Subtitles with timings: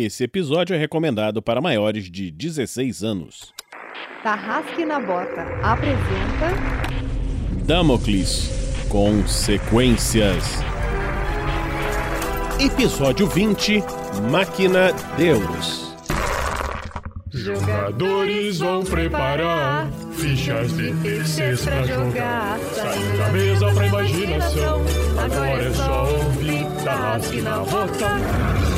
[0.00, 3.52] Esse episódio é recomendado para maiores de 16 anos.
[4.22, 6.54] Tarrasque na Bota apresenta
[7.66, 8.48] Damocles
[8.88, 10.44] Consequências.
[12.60, 13.82] Episódio 20
[14.30, 15.92] Máquina Deus.
[17.32, 22.56] Jogadores vão preparar fichas de terceiros pra jogar.
[22.72, 24.80] Saindo da mesa pra imaginação.
[25.18, 28.77] Agora é só ouvir Tarrasque na Bota.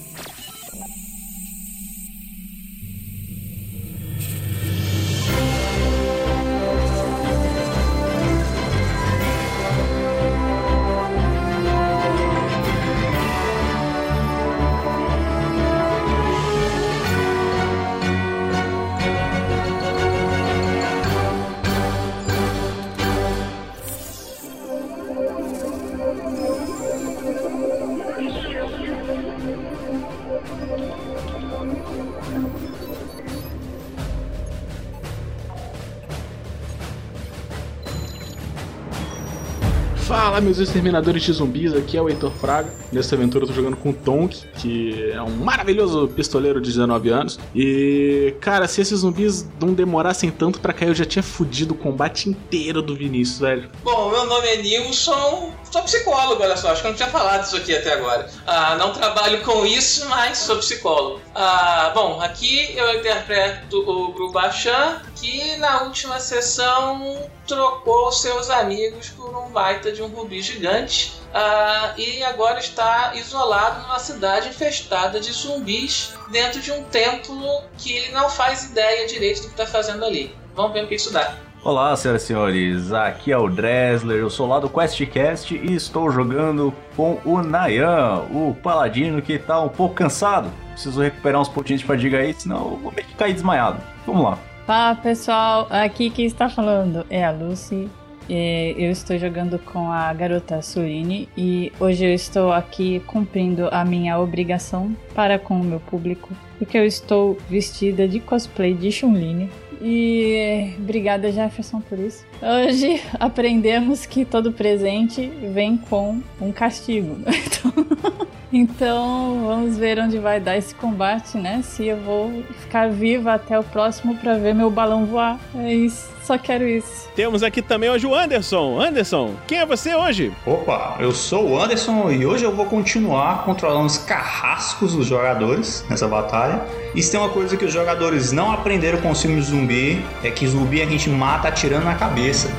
[40.51, 42.69] Meus exterminadores de zumbis, aqui é o Heitor Fraga.
[42.91, 47.09] Nessa aventura eu tô jogando com o Tonk, que é um maravilhoso pistoleiro de 19
[47.09, 47.39] anos.
[47.55, 51.77] E, cara, se esses zumbis não demorassem tanto pra cair, eu já tinha fudido o
[51.77, 53.69] combate inteiro do Vinícius, velho.
[53.81, 57.45] Bom, meu nome é Nilson, sou psicólogo, olha só, acho que eu não tinha falado
[57.45, 58.29] isso aqui até agora.
[58.45, 61.21] Ah, não trabalho com isso, mas sou psicólogo.
[61.33, 69.35] Ah, bom, aqui eu interpreto o Grubachan, que na última sessão trocou seus amigos por
[69.37, 75.31] um baita de um rubi gigante ah, e agora está isolado numa cidade infestada de
[75.31, 80.03] zumbis dentro de um templo que ele não faz ideia direito do que está fazendo
[80.03, 80.35] ali.
[80.55, 81.35] Vamos ver o que isso dá.
[81.63, 86.09] Olá, senhoras e senhores, aqui é o Dresler, eu sou lá do QuestCast e estou
[86.09, 90.51] jogando com o Nayan, o paladino que tá um pouco cansado.
[90.71, 93.79] Preciso recuperar uns pontinhos de fadiga aí, senão eu vou meio que cair desmaiado.
[94.07, 94.39] Vamos lá.
[94.65, 97.87] Fala pessoal, aqui quem está falando é a Lucy.
[98.31, 103.83] E Eu estou jogando com a garota Suline e hoje eu estou aqui cumprindo a
[103.83, 109.49] minha obrigação para com o meu público, porque eu estou vestida de cosplay de Chun-Li.
[109.81, 112.25] E obrigada Jefferson por isso.
[112.41, 117.17] Hoje aprendemos que todo presente vem com um castigo.
[118.51, 121.61] Então, então vamos ver onde vai dar esse combate, né?
[121.63, 125.39] Se eu vou ficar viva até o próximo para ver meu balão voar.
[125.55, 127.09] É isso, só quero isso.
[127.13, 128.79] Temos aqui também hoje o Anderson.
[128.79, 130.31] Anderson, quem é você hoje?
[130.45, 135.83] Opa, eu sou o Anderson e hoje eu vou continuar controlando os carrascos dos jogadores
[135.89, 136.61] nessa batalha.
[136.95, 140.31] E se tem uma coisa que os jogadores não aprenderam com o filme zumbi, é
[140.31, 142.49] que zumbi a gente mata atirando na cabeça.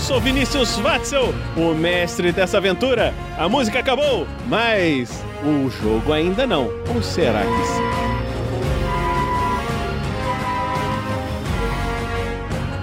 [0.00, 3.14] Sou Vinícius Watzel, o mestre dessa aventura.
[3.38, 6.70] A música acabou, mas o jogo ainda não.
[6.94, 7.90] Ou será que sim?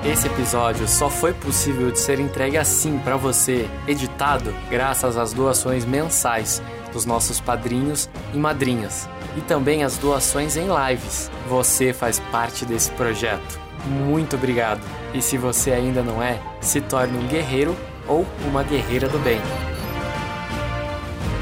[0.10, 5.84] Esse episódio só foi possível de ser entregue assim para você, editado, graças às doações
[5.84, 6.62] mensais
[6.94, 11.30] dos nossos padrinhos e madrinhas e também as doações em lives.
[11.50, 13.67] Você faz parte desse projeto.
[13.88, 14.82] Muito obrigado.
[15.14, 17.76] E se você ainda não é, se torne um guerreiro
[18.08, 19.40] ou uma guerreira do bem.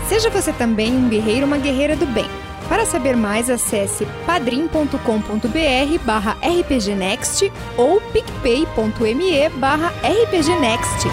[0.07, 2.25] Seja você também um guerreiro ou uma guerreira do bem.
[2.67, 11.07] Para saber mais, acesse padrim.com.br barra rpgnext ou picpay.me barra rpgnext.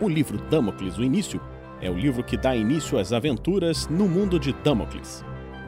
[0.00, 1.40] O livro Damocles, o início,
[1.84, 5.22] é o livro que dá início às aventuras no mundo de Damocles.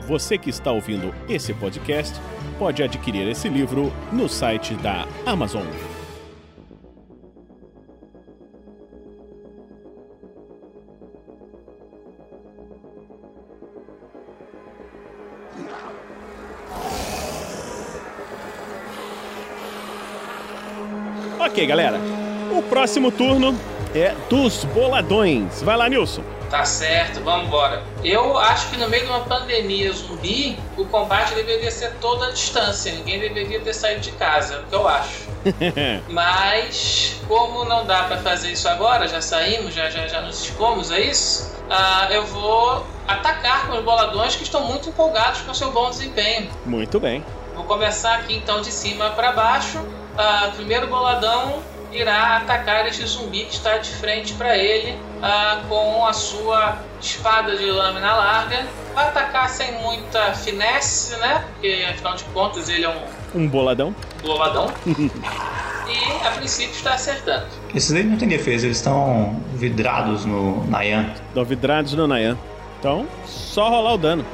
[0.09, 2.19] Você que está ouvindo esse podcast
[2.59, 5.67] pode adquirir esse livro no site da Amazon.
[21.39, 21.99] Ok, galera.
[22.57, 23.55] O próximo turno
[23.97, 25.63] é dos boladões.
[25.63, 26.23] Vai lá, Nilson.
[26.51, 27.83] Tá certo, vamos embora.
[28.05, 32.31] Eu acho que no meio de uma pandemia zumbi, o combate deveria ser toda a
[32.31, 32.93] distância.
[32.93, 35.27] Ninguém deveria ter saído de casa, é o que eu acho.
[36.09, 40.93] Mas, como não dá pra fazer isso agora, já saímos, já, já, já nos expomos
[40.93, 45.73] a isso, ah, eu vou atacar com os boladões que estão muito empolgados com seu
[45.73, 46.49] bom desempenho.
[46.65, 47.25] Muito bem.
[47.55, 49.85] Vou começar aqui então de cima para baixo.
[50.17, 56.05] Ah, primeiro boladão irá atacar este zumbi que está de frente para ele ah, com
[56.07, 58.67] a sua espada de lâmina larga.
[58.95, 61.45] Vai atacar sem muita finesse, né?
[61.53, 63.03] Porque afinal de contas ele é um
[63.43, 63.95] Um boladão.
[64.23, 64.73] boladão.
[64.87, 67.47] e a princípio está acertando.
[67.75, 71.13] Esses aí não tem defesa, eles estão vidrados no Nayan.
[71.35, 72.39] Dão vidrados no Nayan.
[72.81, 74.25] Então, só rolar o dano.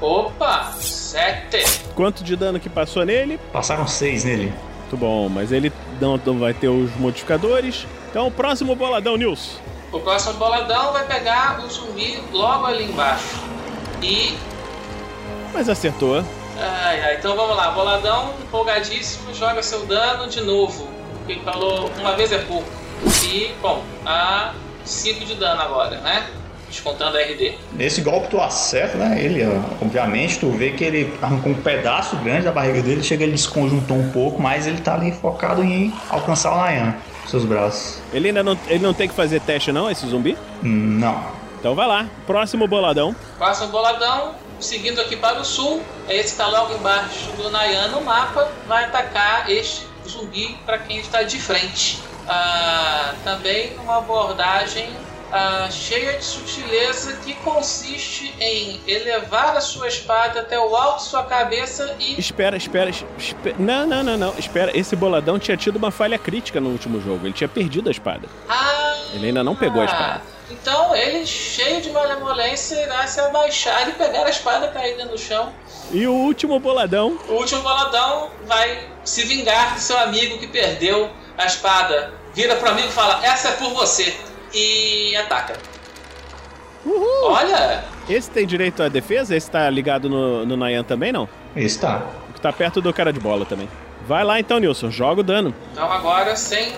[0.00, 0.72] Opa!
[0.80, 1.64] Sete!
[1.94, 3.38] Quanto de dano que passou nele?
[3.52, 4.52] Passaram seis nele.
[4.94, 7.84] Muito bom, mas ele não, não vai ter os modificadores.
[8.08, 9.58] Então, o próximo boladão, Nilson.
[9.90, 13.42] O próximo boladão vai pegar o zumbi logo ali embaixo.
[14.00, 14.36] E.
[15.52, 16.18] Mas acertou.
[16.56, 17.72] Ai, ai, então vamos lá.
[17.72, 20.88] Boladão, empolgadíssimo, joga seu dano de novo.
[21.28, 22.68] Ele falou uma vez é pouco.
[23.24, 24.54] E, bom, a
[24.84, 26.24] 5 de dano agora, né?
[26.68, 27.54] Descontando a RD.
[27.72, 29.22] Nesse golpe tu acerta, né?
[29.22, 29.42] Ele,
[29.80, 33.96] obviamente, tu vê que ele arrancou um pedaço grande da barriga dele, chega ele desconjuntou
[33.96, 36.94] um pouco, mas ele tá ali focado em alcançar o Nayan.
[37.22, 38.02] com Seus braços.
[38.12, 40.36] Ele ainda não, ele não tem que fazer teste, não, esse zumbi?
[40.62, 41.24] Não.
[41.58, 42.06] Então vai lá.
[42.26, 43.16] Próximo boladão.
[43.38, 45.82] Próximo boladão, seguindo aqui para o sul.
[46.08, 48.50] Esse está logo embaixo do Nayan no mapa.
[48.66, 52.02] Vai atacar este zumbi para quem está de frente.
[52.28, 54.88] Ah, também uma abordagem
[55.36, 61.08] ah, cheia de sutileza que consiste em elevar a sua espada até o alto de
[61.10, 63.56] sua cabeça e Espera, espera, espera.
[63.58, 64.34] Não, não, não, não.
[64.38, 64.70] Espera.
[64.78, 67.26] Esse boladão tinha tido uma falha crítica no último jogo.
[67.26, 68.28] Ele tinha perdido a espada.
[68.48, 70.22] Ah, Ele ainda não pegou a espada.
[70.48, 75.52] então ele, cheio de malemolência, irá se abaixar e pegar a espada caída no chão.
[75.90, 77.18] E o último boladão.
[77.28, 82.12] O último boladão vai se vingar do seu amigo que perdeu a espada.
[82.32, 84.16] Vira pro amigo e fala: Essa é por você.
[84.54, 85.54] E ataca.
[86.84, 87.32] Uhul.
[87.32, 87.84] Olha!
[88.08, 89.34] Esse tem direito à defesa?
[89.34, 91.28] Esse tá ligado no, no Nayan também, não?
[91.56, 92.02] Esse tá.
[92.28, 93.68] O que tá perto do cara de bola também.
[94.06, 94.90] Vai lá então, Nilson.
[94.90, 95.54] Joga o dano.
[95.72, 96.72] Então agora sem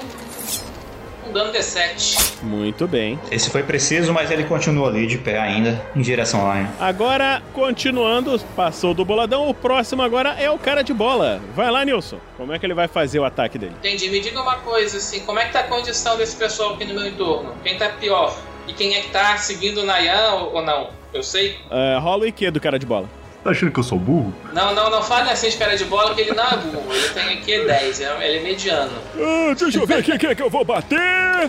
[1.28, 2.42] um dano D7.
[2.42, 3.18] Muito bem.
[3.30, 6.68] Esse foi preciso, mas ele continua ali de pé ainda, em direção ao Nayan.
[6.80, 9.48] Agora, continuando, passou do boladão.
[9.48, 11.40] O próximo agora é o cara de bola.
[11.54, 12.18] Vai lá, Nilson.
[12.36, 13.74] Como é que ele vai fazer o ataque dele?
[13.78, 14.08] Entendi.
[14.10, 16.94] Me diga uma coisa assim: como é que tá a condição desse pessoal aqui no
[16.94, 17.54] meu entorno?
[17.62, 18.36] Quem tá pior?
[18.66, 20.90] E quem é que tá seguindo o Nayan ou, não?
[21.12, 21.56] Eu sei.
[21.70, 23.08] É, rola o IQ do cara de bola.
[23.46, 24.34] Tá achando que eu sou burro?
[24.52, 26.92] Não, não, não fale assim de cara de bola que ele não é burro.
[26.92, 28.90] Ele tem aqui 10, é- ele é mediano.
[29.16, 31.48] Ah, deixa eu ver aqui quem é que eu vou bater.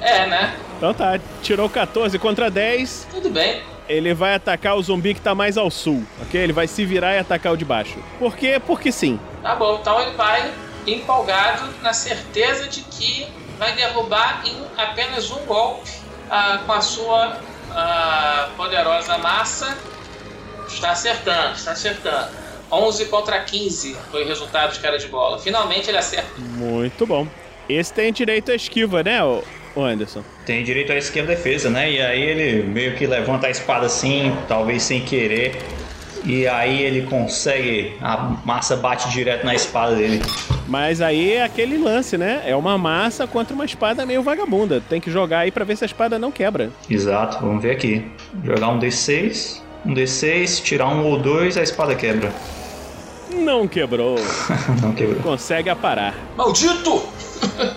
[0.00, 0.56] É, né?
[0.78, 3.08] Então tá, tirou 14 contra 10.
[3.10, 3.62] Tudo bem.
[3.86, 6.40] Ele vai atacar o zumbi que tá mais ao sul, ok?
[6.40, 7.98] Ele vai se virar e atacar o de baixo.
[8.18, 8.58] Por quê?
[8.66, 9.20] Porque sim.
[9.42, 10.50] Tá bom, então ele vai
[10.86, 13.28] empolgado na certeza de que
[13.58, 15.90] vai derrubar em apenas um golpe
[16.30, 17.36] ah, com a sua
[17.70, 19.76] ah, poderosa massa.
[20.68, 22.28] Está acertando, está acertando.
[22.70, 25.38] 11 contra 15 foi o resultado de cara de bola.
[25.38, 26.28] Finalmente ele acerta.
[26.38, 27.26] Muito bom.
[27.68, 29.42] Esse tem direito à esquiva, né, ô
[29.76, 30.22] Anderson?
[30.44, 31.90] Tem direito à esquerda defesa, né?
[31.90, 35.56] E aí ele meio que levanta a espada assim, talvez sem querer.
[36.24, 37.96] E aí ele consegue.
[38.00, 40.20] A massa bate direto na espada dele.
[40.66, 42.42] Mas aí é aquele lance, né?
[42.44, 44.82] É uma massa contra uma espada meio vagabunda.
[44.88, 46.70] Tem que jogar aí pra ver se a espada não quebra.
[46.90, 48.10] Exato, vamos ver aqui.
[48.44, 49.62] Jogar um D6.
[49.84, 52.32] Um D6, tirar um ou dois, a espada quebra.
[53.34, 54.16] Não quebrou.
[54.82, 55.20] Não quebrou.
[55.22, 56.14] Consegue aparar.
[56.36, 57.02] Maldito!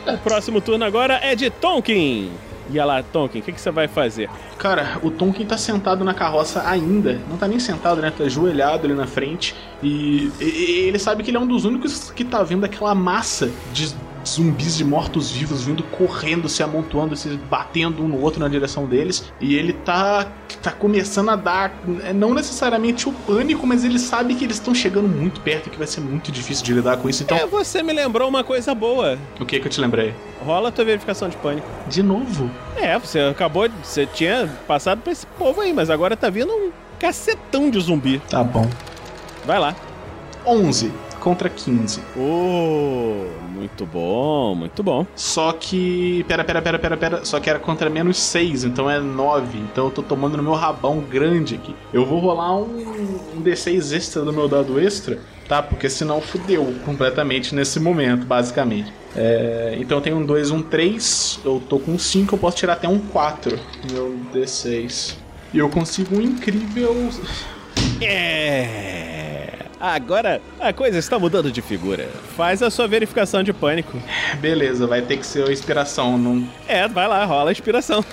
[0.08, 2.32] O próximo turno agora é de Tonkin.
[2.70, 4.30] E olha lá, Tonkin, o que, que você vai fazer?
[4.58, 7.20] Cara, o Tonkin tá sentado na carroça ainda.
[7.30, 8.12] Não tá nem sentado, né?
[8.16, 9.54] Tá ajoelhado ali na frente.
[9.84, 12.96] E, e- e ele sabe que ele é um dos únicos que tá vendo aquela
[12.96, 13.94] massa de
[14.28, 19.32] zumbis de mortos-vivos vindo correndo, se amontoando, se batendo um no outro na direção deles.
[19.40, 20.28] E ele tá,
[20.62, 21.74] tá começando a dar,
[22.04, 25.70] é, não necessariamente o pânico, mas ele sabe que eles estão chegando muito perto e
[25.70, 27.24] que vai ser muito difícil de lidar com isso.
[27.24, 29.18] Então, É, você me lembrou uma coisa boa.
[29.40, 30.14] o que que eu te lembrei?
[30.46, 31.68] Rola a tua verificação de pânico.
[31.88, 32.50] De novo?
[32.76, 33.76] É, você acabou de.
[33.84, 38.20] Você tinha passado pra esse povo aí, mas agora tá vindo um cacetão de zumbi.
[38.30, 38.68] Tá bom.
[39.46, 39.76] Vai lá.
[40.46, 42.02] 11 contra 15.
[42.18, 45.06] Oh, muito bom, muito bom.
[45.16, 46.26] Só que.
[46.28, 47.26] Pera, pera, pera, pera, pera.
[47.26, 49.60] Só que era contra menos 6, então é 9.
[49.60, 51.74] Então eu tô tomando no meu rabão grande aqui.
[51.94, 55.62] Eu vou rolar um, um D6 extra do meu dado extra, tá?
[55.62, 58.92] Porque senão fudeu completamente nesse momento, basicamente.
[59.16, 61.40] É, então eu tenho um 2, um 3.
[61.46, 63.58] Eu tô com um 5, eu posso tirar até um 4.
[63.92, 65.16] Meu D6.
[65.54, 67.10] E eu consigo um incrível.
[68.02, 69.21] É.
[69.82, 72.08] Agora a coisa está mudando de figura.
[72.38, 73.98] Faz a sua verificação de pânico.
[74.40, 76.20] Beleza, vai ter que ser a inspiração.
[76.20, 76.48] Não...
[76.68, 78.06] É, vai lá, rola a inspiração.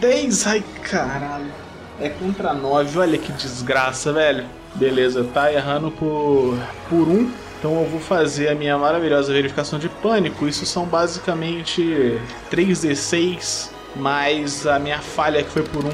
[0.00, 0.46] 10.
[0.46, 1.52] Ai, caralho.
[2.00, 2.96] É contra 9.
[2.96, 4.44] Olha que desgraça, velho.
[4.76, 6.56] Beleza, tá errando por,
[6.88, 7.28] por um.
[7.58, 10.46] Então eu vou fazer a minha maravilhosa verificação de pânico.
[10.46, 12.20] Isso são basicamente
[12.52, 15.92] 3d6 mais a minha falha que foi por um.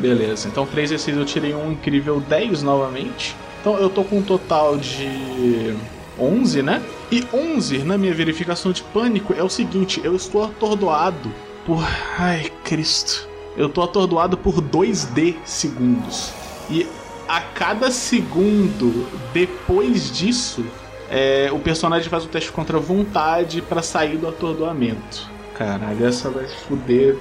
[0.00, 3.36] Beleza, então 3d6 eu tirei um incrível 10 novamente.
[3.60, 5.74] Então eu tô com um total de
[6.18, 6.82] 11, né?
[7.12, 11.30] E 11 na minha verificação de pânico é o seguinte: eu estou atordoado
[11.66, 11.84] por.
[12.18, 13.28] Ai, Cristo.
[13.56, 16.32] Eu tô atordoado por 2D segundos.
[16.70, 16.86] E
[17.28, 20.64] a cada segundo depois disso,
[21.10, 25.28] é, o personagem faz o teste contra vontade para sair do atordoamento.
[25.54, 27.18] Caralho, essa vai se fuder.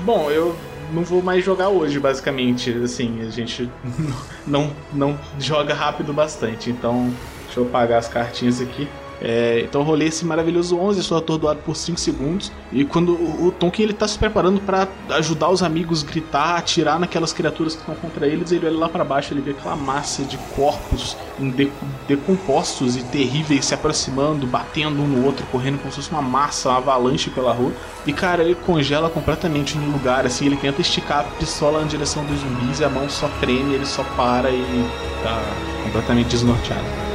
[0.00, 0.56] Bom, eu
[0.92, 2.70] não vou mais jogar hoje, basicamente.
[2.82, 3.70] Assim, a gente
[4.46, 6.70] não, não joga rápido bastante.
[6.70, 7.12] Então,
[7.44, 8.88] deixa eu pagar as cartinhas aqui.
[9.20, 12.52] É, então eu rolei esse maravilhoso 11, sou atordoado por 5 segundos.
[12.72, 16.98] E quando o, o Tonkin ele tá se preparando para ajudar os amigos, gritar, atirar
[16.98, 20.22] naquelas criaturas que estão contra eles, ele olha lá para baixo, ele vê aquela massa
[20.22, 21.70] de corpos de,
[22.06, 26.68] decompostos e terríveis se aproximando, batendo um no outro, correndo como se fosse uma massa,
[26.68, 27.72] uma avalanche pela rua.
[28.06, 32.24] E cara, ele congela completamente no lugar, assim, ele tenta esticar a pistola na direção
[32.24, 34.90] dos zumbis e a mão só treme, ele só para e
[35.22, 35.40] tá
[35.84, 37.07] completamente desnorteado.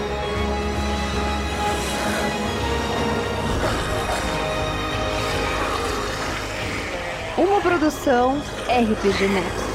[7.35, 9.73] Uma produção RPG Next.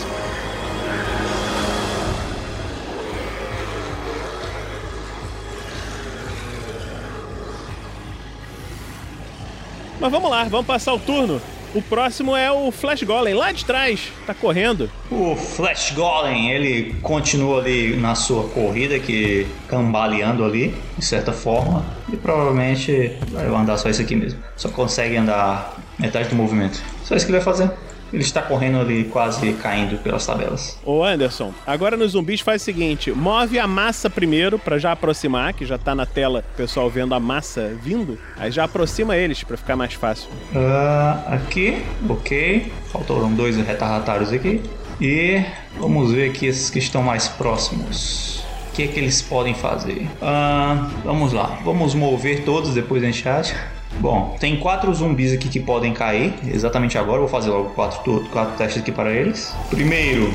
[9.98, 11.40] Mas vamos lá, vamos passar o turno.
[11.74, 14.88] O próximo é o Flash Golem, lá de trás, tá correndo.
[15.10, 21.84] O Flash Golem, ele continua ali na sua corrida, que cambaleando ali, de certa forma,
[22.10, 24.40] e provavelmente vai andar só isso aqui mesmo.
[24.56, 26.80] Só consegue andar metade do movimento.
[27.08, 27.70] Só isso que ele vai fazer.
[28.12, 30.78] Ele está correndo ali, quase caindo pelas tabelas.
[30.84, 35.54] Ô Anderson, agora nos zumbis faz o seguinte: move a massa primeiro para já aproximar,
[35.54, 38.18] que já tá na tela o pessoal vendo a massa vindo.
[38.36, 40.28] Aí já aproxima eles para ficar mais fácil.
[40.54, 42.70] Uh, aqui, ok.
[42.92, 44.62] Faltaram dois retardatários aqui.
[45.00, 45.42] E
[45.78, 48.44] vamos ver aqui esses que estão mais próximos.
[48.68, 50.06] O que é que eles podem fazer?
[50.20, 53.54] Uh, vamos lá, vamos mover todos depois da chat.
[54.00, 56.32] Bom, tem quatro zumbis aqui que podem cair.
[56.46, 59.52] Exatamente agora, vou fazer logo quatro, quatro testes aqui para eles.
[59.68, 60.32] Primeiro,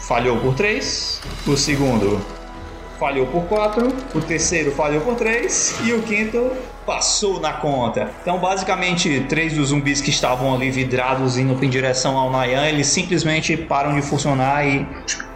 [0.00, 1.20] falhou por três.
[1.46, 2.20] O segundo,
[2.98, 3.88] falhou por quatro.
[4.14, 5.78] O terceiro, falhou por três.
[5.82, 6.50] E o quinto,
[6.84, 8.10] passou na conta.
[8.20, 12.86] Então, basicamente, três dos zumbis que estavam ali vidrados indo em direção ao Nayan, eles
[12.88, 14.86] simplesmente param de funcionar e,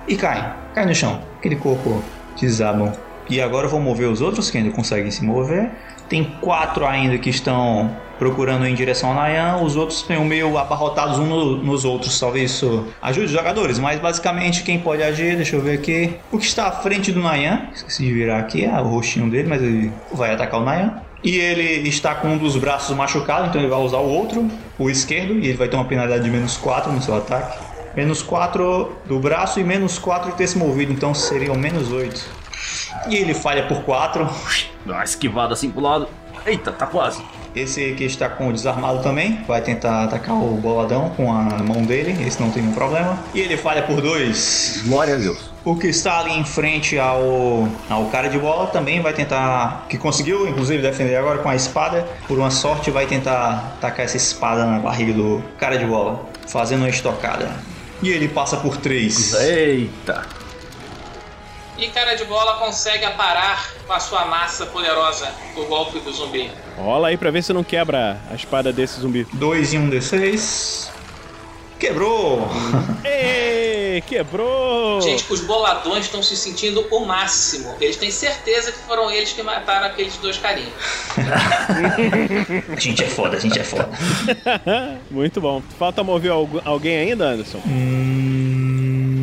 [0.07, 0.45] e caem.
[0.75, 1.23] Caem no chão.
[1.39, 2.03] Aquele corpo
[2.39, 2.93] desabam.
[3.29, 5.71] E agora eu vou mover os outros que ainda conseguem se mover.
[6.13, 11.19] Tem quatro ainda que estão procurando em direção ao Nayan, os outros estão meio abarrotados
[11.19, 12.21] uns no, nos outros.
[12.21, 16.15] Talvez isso ajude os jogadores, mas basicamente quem pode agir, deixa eu ver aqui.
[16.31, 19.49] O que está à frente do Nayan, esqueci de virar aqui, é o rostinho dele,
[19.49, 21.01] mas ele vai atacar o Nayan.
[21.25, 24.47] E ele está com um dos braços machucado, então ele vai usar o outro,
[24.79, 27.59] o esquerdo, e ele vai ter uma penalidade de menos 4 no seu ataque.
[27.97, 32.42] Menos 4 do braço e menos 4 de ter se movido, então seriam menos 8.
[33.09, 34.29] E ele falha por 4.
[34.87, 36.09] Dá uma esquivada assim pro lado.
[36.45, 37.23] Eita, tá quase.
[37.55, 39.43] Esse aqui está com o desarmado também.
[39.47, 42.17] Vai tentar atacar o boladão com a mão dele.
[42.27, 43.19] Esse não tem nenhum problema.
[43.35, 44.85] E ele falha por 2.
[44.87, 45.51] Glória a Deus.
[45.65, 49.87] O que está ali em frente ao, ao cara de bola também vai tentar.
[49.89, 52.07] Que conseguiu, inclusive, defender agora com a espada.
[52.27, 56.27] Por uma sorte, vai tentar atacar essa espada na barriga do cara de bola.
[56.49, 57.51] Fazendo uma estocada.
[58.03, 59.35] E ele passa por 3.
[59.35, 60.42] Eita.
[61.79, 66.51] E cara de bola consegue aparar com a sua massa poderosa o golpe do zumbi.
[66.77, 69.27] Rola aí pra ver se não quebra a espada desse zumbi.
[69.33, 70.93] 2 e 1 um D6.
[71.83, 72.49] Quebrou!
[73.05, 75.01] Ê, quebrou!
[75.01, 77.75] Gente, os boladões estão se sentindo o máximo.
[77.81, 80.73] Eles têm certeza que foram eles que mataram aqueles dois carinhos.
[82.69, 83.89] a gente é foda, a gente é foda.
[85.11, 85.61] Muito bom.
[85.77, 86.31] Falta mover
[86.65, 87.61] alguém ainda, Anderson?
[87.67, 88.22] Hum,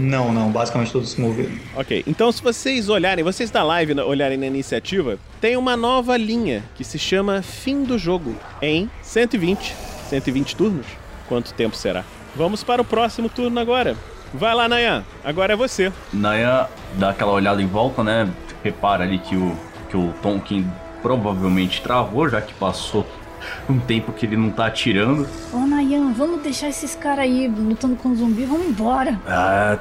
[0.09, 0.51] não, não.
[0.51, 1.51] Basicamente todos se moveram.
[1.75, 2.03] Ok.
[2.07, 6.83] Então, se vocês olharem, vocês da live olharem na iniciativa, tem uma nova linha que
[6.83, 9.75] se chama Fim do Jogo em 120.
[10.09, 10.87] 120 turnos?
[11.27, 12.03] Quanto tempo será?
[12.35, 13.95] Vamos para o próximo turno agora.
[14.33, 15.03] Vai lá, Nayan.
[15.23, 15.91] Agora é você.
[16.11, 18.29] Nayan dá aquela olhada em volta, né?
[18.63, 19.55] Repara ali que o,
[19.89, 20.65] que o Tonkin
[21.01, 23.05] provavelmente travou, já que passou
[23.69, 25.27] um tempo que ele não tá atirando.
[25.53, 29.19] Ô Nayan, vamos deixar esses caras aí lutando com zumbi, vamos embora.
[29.27, 29.77] Ah,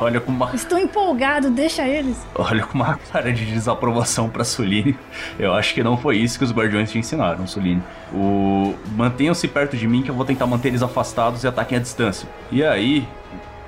[0.00, 2.16] olha com uma, Estou empolgado, deixa eles.
[2.34, 4.96] olha com uma cara de desaprovação pra Suline.
[5.38, 7.82] Eu acho que não foi isso que os guardiões te ensinaram, Suline.
[8.12, 11.80] O mantenham-se perto de mim que eu vou tentar manter eles afastados e ataquem à
[11.80, 12.28] distância.
[12.50, 13.06] E aí,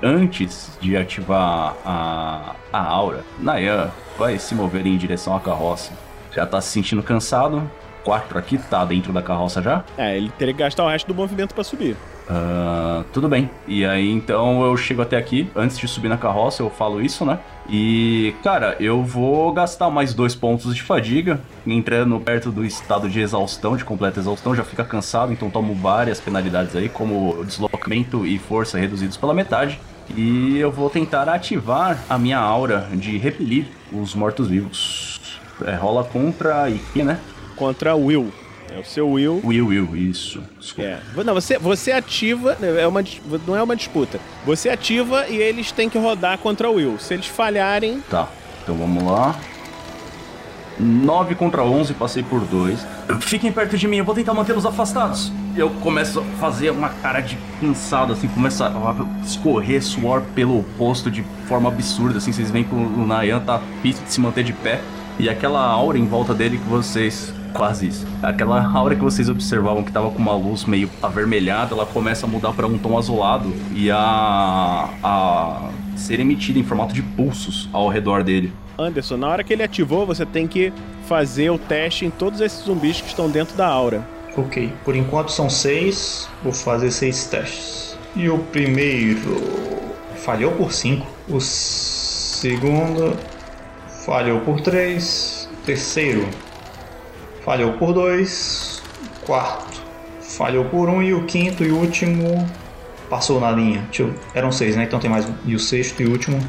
[0.01, 5.91] antes de ativar a, a aura, Nayan vai se mover em direção à carroça.
[6.33, 7.69] Já tá se sentindo cansado?
[8.03, 9.83] Quatro aqui, tá dentro da carroça já?
[9.97, 11.97] É, ele teria que gastar o resto do movimento pra subir.
[12.27, 13.49] Ah, tudo bem.
[13.67, 15.49] E aí então eu chego até aqui.
[15.55, 17.39] Antes de subir na carroça, eu falo isso, né?
[17.69, 23.19] E, cara, eu vou gastar mais dois pontos de fadiga, entrando perto do estado de
[23.19, 28.37] exaustão, de completa exaustão, já fica cansado, então tomo várias penalidades aí, como deslocamento e
[28.37, 29.79] força reduzidos pela metade.
[30.15, 35.39] E eu vou tentar ativar a minha aura de repelir os mortos-vivos.
[35.65, 37.19] É, rola contra que, né?
[37.55, 38.31] Contra Will.
[38.73, 39.41] É o seu Will.
[39.43, 40.43] Will, Will, isso.
[40.59, 40.89] Desculpa.
[40.89, 41.23] É.
[41.23, 42.57] Não, você, você ativa.
[42.61, 43.03] É uma,
[43.47, 44.19] não é uma disputa.
[44.45, 46.97] Você ativa e eles têm que rodar contra o Will.
[46.99, 48.01] Se eles falharem.
[48.09, 48.27] Tá,
[48.63, 49.35] então vamos lá.
[50.79, 52.85] 9 contra 11, passei por 2.
[53.21, 55.31] Fiquem perto de mim, eu vou tentar mantê-los afastados.
[55.55, 61.09] Eu começo a fazer uma cara de cansado, assim, começa a escorrer suor pelo rosto
[61.09, 64.53] de forma absurda, assim, vocês veem que o Nayan tá difícil de se manter de
[64.53, 64.81] pé.
[65.17, 67.33] E aquela aura em volta dele que vocês.
[67.55, 68.05] Quase isso.
[68.21, 72.29] Aquela aura que vocês observavam que tava com uma luz meio avermelhada, ela começa a
[72.29, 74.89] mudar para um tom azulado e a.
[75.03, 78.51] a ser emitida em formato de pulsos ao redor dele.
[78.77, 80.73] Anderson, na hora que ele ativou, você tem que
[81.07, 84.05] fazer o teste em todos esses zumbis que estão dentro da aura.
[84.37, 86.29] Ok, por enquanto são seis.
[86.43, 87.97] Vou fazer seis testes.
[88.15, 89.41] E o primeiro
[90.17, 91.07] falhou por cinco.
[91.29, 93.15] O segundo
[94.05, 95.49] falhou por três.
[95.65, 96.27] Terceiro
[97.45, 98.81] falhou por dois.
[99.25, 99.81] Quarto
[100.21, 101.01] falhou por um.
[101.01, 102.47] E o quinto e último
[103.09, 103.87] passou na linha.
[103.97, 104.83] Eu- Eram seis, né?
[104.83, 105.33] Então tem mais um.
[105.45, 106.39] E o sexto e último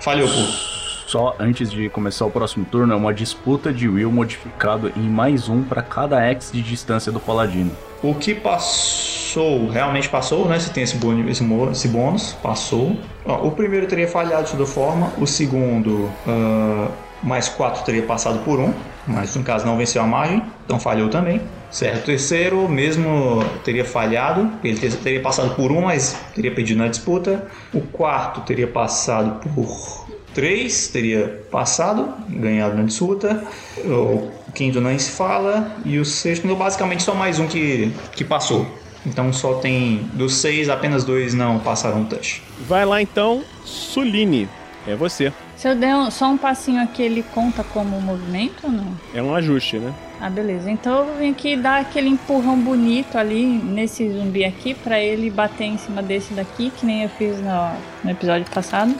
[0.00, 0.70] falhou por.
[1.06, 5.48] Só antes de começar o próximo turno, é uma disputa de Will modificado em mais
[5.48, 7.72] um para cada X de distância do Paladino.
[8.00, 10.60] O que passou, realmente passou, né?
[10.60, 11.28] Se tem esse bônus,
[11.72, 12.96] esse, bônus, passou.
[13.26, 16.86] Ó, o primeiro teria falhado de toda forma, o segundo, ah,
[17.24, 18.72] mais 4 teria passado por 1,
[19.06, 21.40] mas no caso não venceu a margem, então falhou também.
[21.70, 26.78] Certo, o terceiro mesmo teria falhado, ele ter- teria passado por 1, mas teria perdido
[26.78, 27.46] na disputa.
[27.72, 33.44] O quarto teria passado por 3 teria passado, ganhado na disputa.
[33.84, 35.76] O quinto nem se fala.
[35.84, 38.66] E o sexto, não, basicamente só mais um que, que passou.
[39.06, 42.42] Então só tem dos seis, apenas dois não passaram o teste.
[42.68, 44.48] Vai lá então, Suline.
[44.86, 45.32] É você.
[45.60, 48.94] Se eu der um- só um passinho aqui, ele conta como movimento ou não?
[49.12, 49.92] É um ajuste, né?
[50.18, 50.70] Ah, beleza.
[50.70, 55.64] Então eu vim aqui dar aquele empurrão bonito ali nesse zumbi aqui pra ele bater
[55.64, 58.94] em cima desse daqui, que nem eu fiz no, no episódio passado.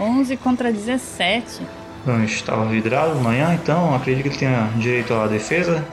[0.00, 1.60] 11 contra 17.
[2.02, 5.84] Então, estava vidrado amanhã, então acredito que ele tenha direito à defesa.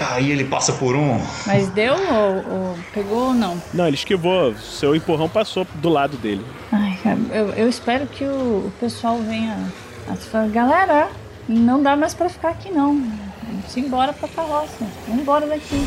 [0.00, 1.20] Aí ele passa por um.
[1.46, 3.60] Mas deu ou, ou pegou ou não?
[3.72, 4.54] Não, ele esquivou.
[4.56, 6.44] Seu empurrão passou do lado dele.
[6.70, 6.83] Cara,
[7.32, 9.56] eu, eu espero que o, o pessoal venha
[10.08, 11.10] a falar, galera,
[11.48, 12.94] não dá mais pra ficar aqui não.
[13.46, 14.86] Vamos embora pra carroça.
[15.06, 15.84] Vamos embora daqui.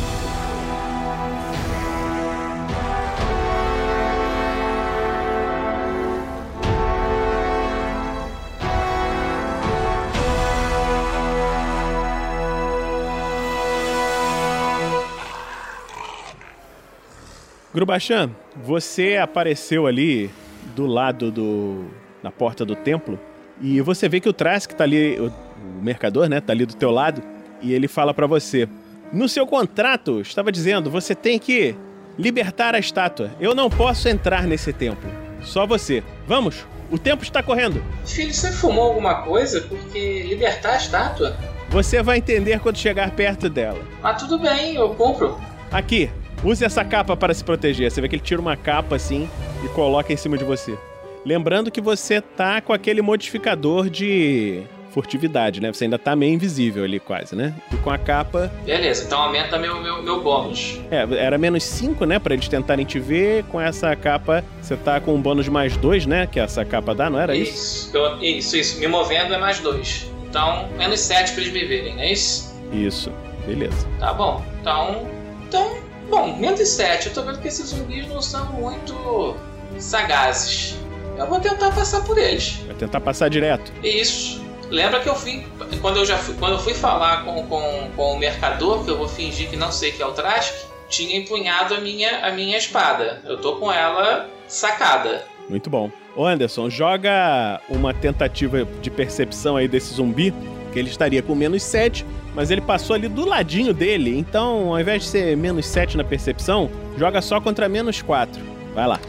[17.74, 20.30] Grubachan, você apareceu ali
[20.78, 21.86] do lado do
[22.22, 23.18] na porta do templo
[23.60, 26.74] e você vê que o Trask tá ali, o, o mercador, né, tá ali do
[26.74, 27.20] teu lado
[27.60, 28.68] e ele fala pra você:
[29.12, 31.74] "No seu contrato estava dizendo, você tem que
[32.16, 33.30] libertar a estátua.
[33.40, 35.08] Eu não posso entrar nesse templo.
[35.42, 36.02] Só você.
[36.26, 36.66] Vamos.
[36.90, 37.82] O tempo está correndo.
[38.04, 39.60] Filho, você fumou alguma coisa?
[39.60, 41.36] Porque libertar a estátua?
[41.68, 43.80] Você vai entender quando chegar perto dela.
[44.02, 45.38] Mas tudo bem, eu compro.
[45.70, 46.10] Aqui,
[46.44, 47.90] use essa capa para se proteger.
[47.90, 49.28] Você vê que ele tira uma capa assim
[49.64, 50.76] e coloca em cima de você.
[51.24, 55.70] Lembrando que você tá com aquele modificador de furtividade, né?
[55.72, 57.54] Você ainda tá meio invisível ali quase, né?
[57.72, 60.80] E com a capa, Beleza, então aumenta meu, meu, meu bônus.
[60.90, 63.44] é, era menos 5, né, Pra eles tentarem te ver.
[63.44, 66.94] Com essa capa, você tá com um bônus de mais 2, né, que essa capa
[66.94, 67.52] dá, não era isso?
[67.88, 68.80] Isso, eu- isso, isso.
[68.80, 70.10] Me movendo é mais dois.
[70.28, 72.54] Então, menos sete pra eles me verem, não é isso?
[72.72, 73.12] Isso.
[73.46, 73.86] Beleza.
[73.98, 74.42] Tá bom.
[74.60, 75.06] Então.
[75.46, 75.76] Então,
[76.08, 77.08] bom, menos sete.
[77.08, 79.36] Eu tô vendo que esses zumbis não são muito
[79.78, 80.76] sagazes.
[81.16, 82.60] Eu vou tentar passar por eles.
[82.66, 83.72] Vai tentar passar direto.
[83.82, 84.44] Isso.
[84.70, 85.46] Lembra que eu fui.
[85.80, 88.98] Quando eu já fui, quando eu fui falar com, com, com o mercador, que eu
[88.98, 90.54] vou fingir que não sei que é o Trask,
[90.88, 93.20] tinha empunhado a minha, a minha espada.
[93.24, 95.24] Eu tô com ela sacada.
[95.48, 95.90] Muito bom.
[96.14, 100.34] Ô Anderson, joga uma tentativa de percepção aí desse zumbi,
[100.72, 102.04] que ele estaria com menos 7,
[102.34, 106.04] mas ele passou ali do ladinho dele, então ao invés de ser menos 7 na
[106.04, 108.40] percepção, joga só contra menos 4.
[108.74, 109.00] Vai lá.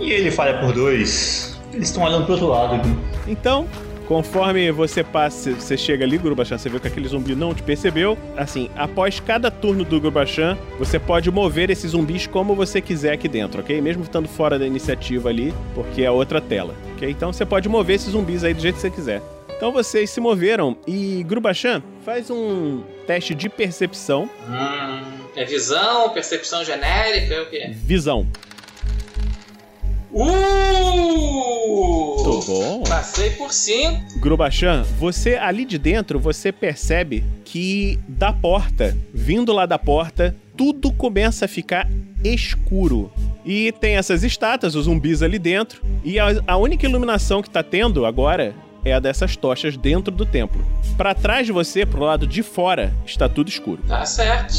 [0.00, 1.58] E ele falha por dois.
[1.72, 2.88] Eles estão olhando pro outro lado aqui.
[3.26, 3.66] Então,
[4.06, 8.16] conforme você passa, você chega ali, Grubachan, você vê que aquele zumbi não te percebeu.
[8.36, 13.28] Assim, após cada turno do Grubachan, você pode mover esses zumbis como você quiser aqui
[13.28, 13.80] dentro, ok?
[13.80, 17.10] Mesmo estando fora da iniciativa ali, porque é outra tela, ok?
[17.10, 19.22] Então você pode mover esses zumbis aí do jeito que você quiser.
[19.58, 24.30] Então vocês se moveram e Grubachan faz um teste de percepção.
[24.48, 27.72] Hum, é visão, percepção genérica, é o quê?
[27.74, 28.24] Visão.
[30.12, 31.48] Uh!
[32.22, 32.84] Muito bom.
[32.84, 34.20] Passei por 5.
[34.20, 40.92] Grubachan, você ali de dentro, você percebe que da porta, vindo lá da porta, tudo
[40.92, 41.88] começa a ficar
[42.22, 43.10] escuro.
[43.44, 45.82] E tem essas estátuas, os zumbis ali dentro.
[46.04, 48.54] E a, a única iluminação que tá tendo agora
[48.88, 50.64] é a dessas tochas dentro do templo.
[50.96, 53.82] Para trás de você, pro lado de fora, está tudo escuro.
[53.86, 54.54] Tá certo.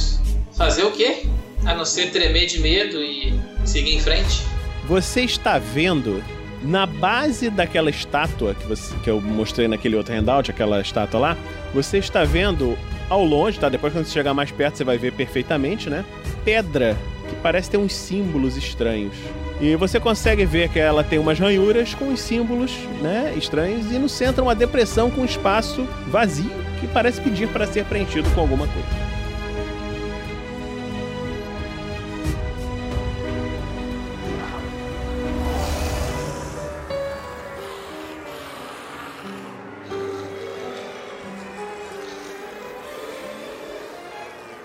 [0.55, 1.25] Fazer o quê?
[1.65, 3.33] A não ser tremer de medo e
[3.65, 4.41] seguir em frente?
[4.87, 6.23] Você está vendo
[6.61, 11.37] na base daquela estátua que, você, que eu mostrei naquele outro handout, aquela estátua lá,
[11.73, 12.77] você está vendo
[13.09, 13.69] ao longe, tá?
[13.69, 16.03] Depois quando você chegar mais perto você vai ver perfeitamente, né?
[16.43, 16.97] Pedra
[17.29, 19.15] que parece ter uns símbolos estranhos.
[19.61, 23.99] E você consegue ver que ela tem umas ranhuras com os símbolos, né, estranhos e
[23.99, 28.39] no centro uma depressão com um espaço vazio que parece pedir para ser preenchido com
[28.39, 29.09] alguma coisa.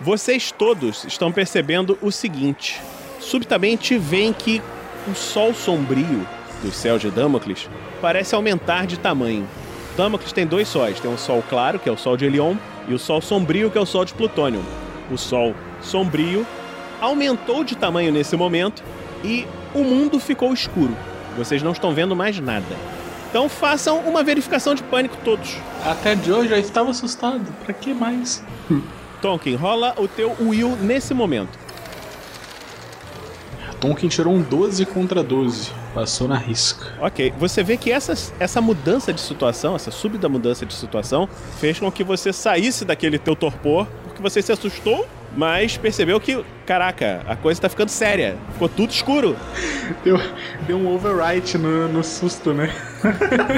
[0.01, 2.81] Vocês todos estão percebendo o seguinte:
[3.19, 4.63] subitamente veem que
[5.07, 6.27] o sol sombrio
[6.62, 7.69] do céu de Damocles
[8.01, 9.47] parece aumentar de tamanho.
[9.97, 12.57] Damocles tem dois sóis: tem o sol claro, que é o sol de Elion,
[12.88, 14.64] e o sol sombrio, que é o sol de Plutônio.
[15.11, 16.47] O sol sombrio
[17.01, 18.83] aumentou de tamanho nesse momento
[19.23, 20.97] e o mundo ficou escuro.
[21.37, 22.64] Vocês não estão vendo mais nada.
[23.29, 25.57] Então façam uma verificação de pânico todos.
[25.85, 27.45] Até de hoje eu estava assustado.
[27.64, 28.43] Pra que mais?
[29.21, 31.63] Tonkin, rola o teu Will nesse momento.
[33.85, 35.70] Tonkin tirou um 12 contra 12.
[35.94, 36.87] Passou na risca.
[36.99, 41.29] Ok, você vê que essa, essa mudança de situação, essa súbita mudança de situação,
[41.61, 46.42] fez com que você saísse daquele teu torpor, porque você se assustou, mas percebeu que,
[46.64, 48.38] caraca, a coisa tá ficando séria.
[48.55, 49.37] Ficou tudo escuro.
[50.03, 50.18] Deu,
[50.66, 52.75] deu um overwrite no, no susto, né?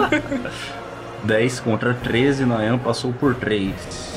[1.22, 3.72] 10 contra 13, Nayan passou por 3.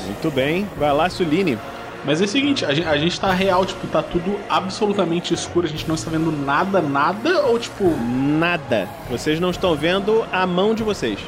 [0.06, 1.56] Muito bem, vai lá, Suline.
[2.04, 5.66] Mas é o seguinte, a gente, a gente tá real, tipo, tá tudo absolutamente escuro,
[5.66, 7.84] a gente não está vendo nada, nada, ou tipo.
[7.98, 8.88] Nada.
[9.08, 11.18] Vocês não estão vendo a mão de vocês.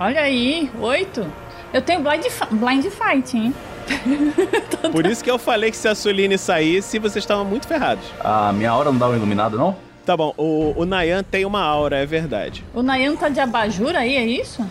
[0.00, 1.26] Olha aí, oito.
[1.72, 3.54] Eu tenho blind, blind fight, hein?
[4.90, 8.04] Por isso que eu falei que se a Suline saísse, vocês estavam muito ferrados.
[8.20, 9.76] A minha aura não dá um iluminado, não?
[10.04, 12.62] Tá bom, o, o Nayan tem uma aura, é verdade.
[12.74, 14.64] O Nayan tá de abajur aí, é isso?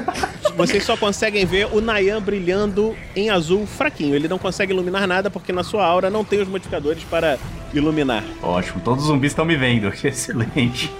[0.56, 4.14] Vocês só conseguem ver o Nayan brilhando em azul fraquinho.
[4.14, 7.38] Ele não consegue iluminar nada porque na sua aura não tem os modificadores para
[7.72, 8.22] iluminar.
[8.42, 9.88] Ótimo, todos os zumbis estão me vendo.
[10.04, 10.92] Excelente.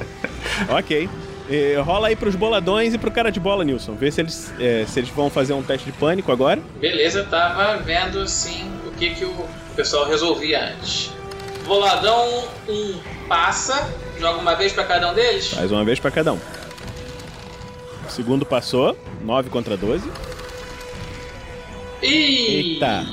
[0.68, 1.08] ok.
[1.48, 3.94] E rola aí pros boladões e pro cara de bola, Nilson.
[3.94, 6.60] Vê se eles, é, se eles vão fazer um teste de pânico agora.
[6.78, 11.10] Beleza, eu tava vendo sim o que, que o pessoal resolvia antes.
[11.66, 15.52] Boladão 1 um passa, joga uma vez pra cada um deles.
[15.54, 16.38] Mais uma vez pra cada um.
[18.06, 20.08] O segundo passou, 9 contra 12.
[22.02, 22.06] Ih!
[22.08, 23.06] Eita!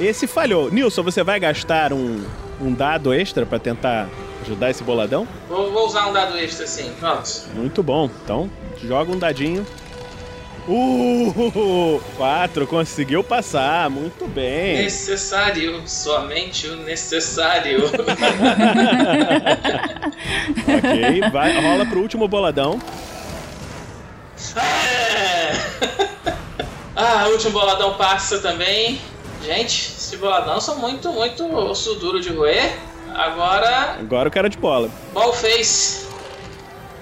[0.00, 0.70] Esse falhou.
[0.70, 2.24] Nilson, você vai gastar um,
[2.60, 4.08] um dado extra pra tentar
[4.42, 5.26] ajudar esse boladão?
[5.48, 7.28] Vou, vou usar um dado extra sim, pronto.
[7.54, 8.08] Muito bom.
[8.24, 8.50] Então,
[8.82, 9.66] joga um dadinho.
[10.68, 11.98] Uh!
[12.16, 14.82] 4, conseguiu passar, muito bem.
[14.82, 17.86] Necessário, somente o necessário.
[20.66, 22.78] ok, vai, rola pro último boladão.
[27.00, 29.00] Ah, o último boladão passa também.
[29.44, 32.76] Gente, esses boladão são muito, muito osso duro de roer.
[33.14, 33.98] Agora.
[34.00, 34.90] Agora o cara de bola.
[35.14, 36.07] Ball face.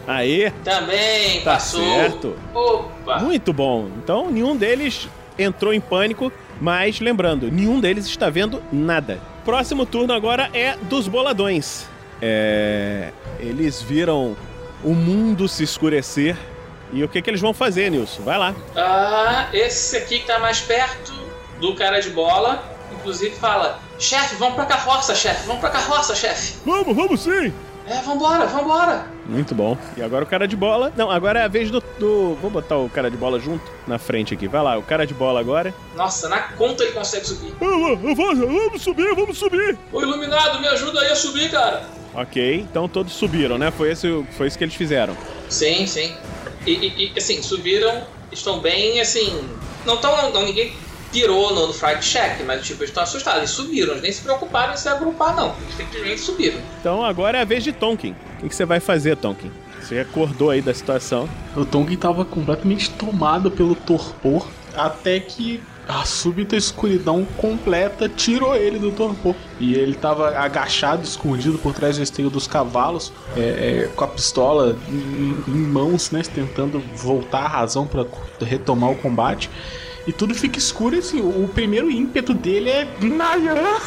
[0.07, 0.53] Aí.
[0.65, 1.81] Também Tá passou.
[1.83, 2.37] certo.
[2.55, 3.19] Opa!
[3.19, 3.89] Muito bom.
[3.99, 9.21] Então, nenhum deles entrou em pânico, mas lembrando, nenhum deles está vendo nada.
[9.45, 11.87] Próximo turno agora é dos boladões.
[12.23, 13.11] É...
[13.39, 14.37] Eles viram
[14.83, 16.37] o mundo se escurecer.
[16.93, 18.23] E o que, que eles vão fazer, Nilson?
[18.23, 18.55] Vai lá.
[18.77, 21.13] Ah, esse aqui que tá mais perto
[21.61, 26.55] do cara de bola, inclusive fala: chefe, vamos pra carroça, chefe, vamos pra carroça, chefe.
[26.65, 27.53] Vamos, vamos sim.
[27.87, 29.07] É, vambora, vambora.
[29.27, 29.79] Muito bom.
[29.97, 30.93] E agora o cara de bola.
[30.97, 32.35] Não, agora é a vez do, do.
[32.43, 34.49] Vou botar o cara de bola junto na frente aqui.
[34.49, 35.73] Vai lá, o cara de bola agora.
[35.95, 37.55] Nossa, na conta ele consegue subir.
[37.61, 39.79] Ah, vamos subir, vamos subir.
[39.93, 41.85] Ô iluminado, me ajuda aí a subir, cara.
[42.13, 43.71] Ok, então todos subiram, né?
[43.71, 45.17] Foi, esse, foi isso que eles fizeram.
[45.49, 46.13] Sim, sim.
[46.67, 49.49] E, e, e, assim, subiram, estão bem, assim.
[49.85, 50.33] Não estão.
[50.33, 50.73] Não, ninguém
[51.17, 53.39] pirou no, no fright check, mas tipo, eles estão assustados.
[53.39, 55.55] Eles subiram, eles nem se preocuparam em se agrupar, não.
[55.63, 56.61] Eles simplesmente subiram.
[56.79, 58.15] Então agora é a vez de Tonkin.
[58.43, 59.51] O que, você vai fazer, Tonkin?
[59.81, 61.27] Você acordou aí da situação.
[61.57, 68.79] O Tonkin tava completamente tomado pelo torpor, até que a súbita escuridão completa tirou ele
[68.79, 69.35] do torpor.
[69.59, 74.09] E ele tava agachado, escondido por trás do esteio dos cavalos, é, é, com a
[74.09, 76.21] pistola em, em mãos, né?
[76.35, 78.05] Tentando voltar à razão para
[78.45, 79.49] retomar o combate.
[80.07, 81.21] E tudo fica escuro assim.
[81.21, 82.89] O primeiro ímpeto dele é.
[83.01, 83.79] Nayan!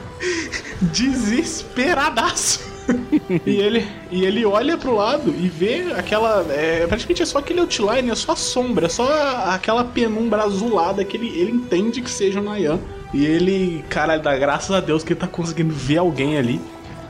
[0.80, 2.72] Desesperadaço!
[3.46, 6.44] e, ele, e ele olha pro lado e vê aquela.
[6.50, 9.06] É, praticamente é só aquele outline, é só a sombra, é só
[9.46, 12.80] aquela penumbra azulada que ele, ele entende que seja o Nayan.
[13.12, 16.60] E ele, cara, dá graças a Deus que ele tá conseguindo ver alguém ali.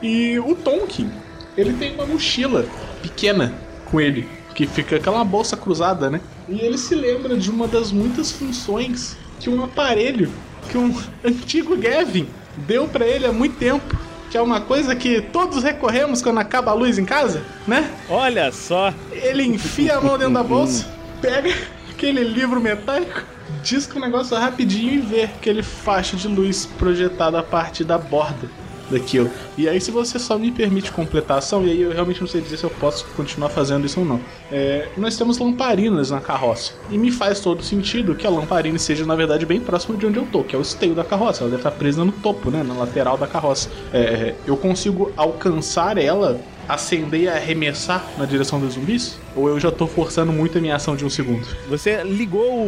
[0.01, 1.09] E o Tonkin,
[1.57, 2.65] ele tem uma mochila
[3.01, 3.53] pequena
[3.85, 6.19] com ele, que fica aquela bolsa cruzada, né?
[6.47, 10.31] E ele se lembra de uma das muitas funções que um aparelho
[10.69, 12.27] que um antigo Gavin
[12.57, 13.97] deu para ele há muito tempo
[14.29, 17.87] que é uma coisa que todos recorremos quando acaba a luz em casa, né?
[18.09, 18.91] Olha só!
[19.11, 20.87] Ele enfia a mão dentro da bolsa,
[21.21, 21.53] pega
[21.91, 23.21] aquele livro metálico,
[23.61, 28.49] disca o negócio rapidinho e vê aquele faixa de luz projetada a partir da borda
[28.93, 29.29] daquilo.
[29.57, 32.57] E aí, se você só me permite completação, e aí eu realmente não sei dizer
[32.57, 34.19] se eu posso continuar fazendo isso ou não.
[34.51, 36.73] É, nós temos lamparinas na carroça.
[36.89, 40.17] E me faz todo sentido que a lamparina seja, na verdade, bem próximo de onde
[40.17, 41.41] eu tô, que é o esteio da carroça.
[41.43, 42.63] Ela deve estar presa no topo, né?
[42.63, 43.69] Na lateral da carroça.
[43.93, 49.17] É, eu consigo alcançar ela acender e arremessar na direção dos zumbis?
[49.35, 51.45] Ou eu já tô forçando muito a minha ação de um segundo?
[51.69, 52.65] Você ligou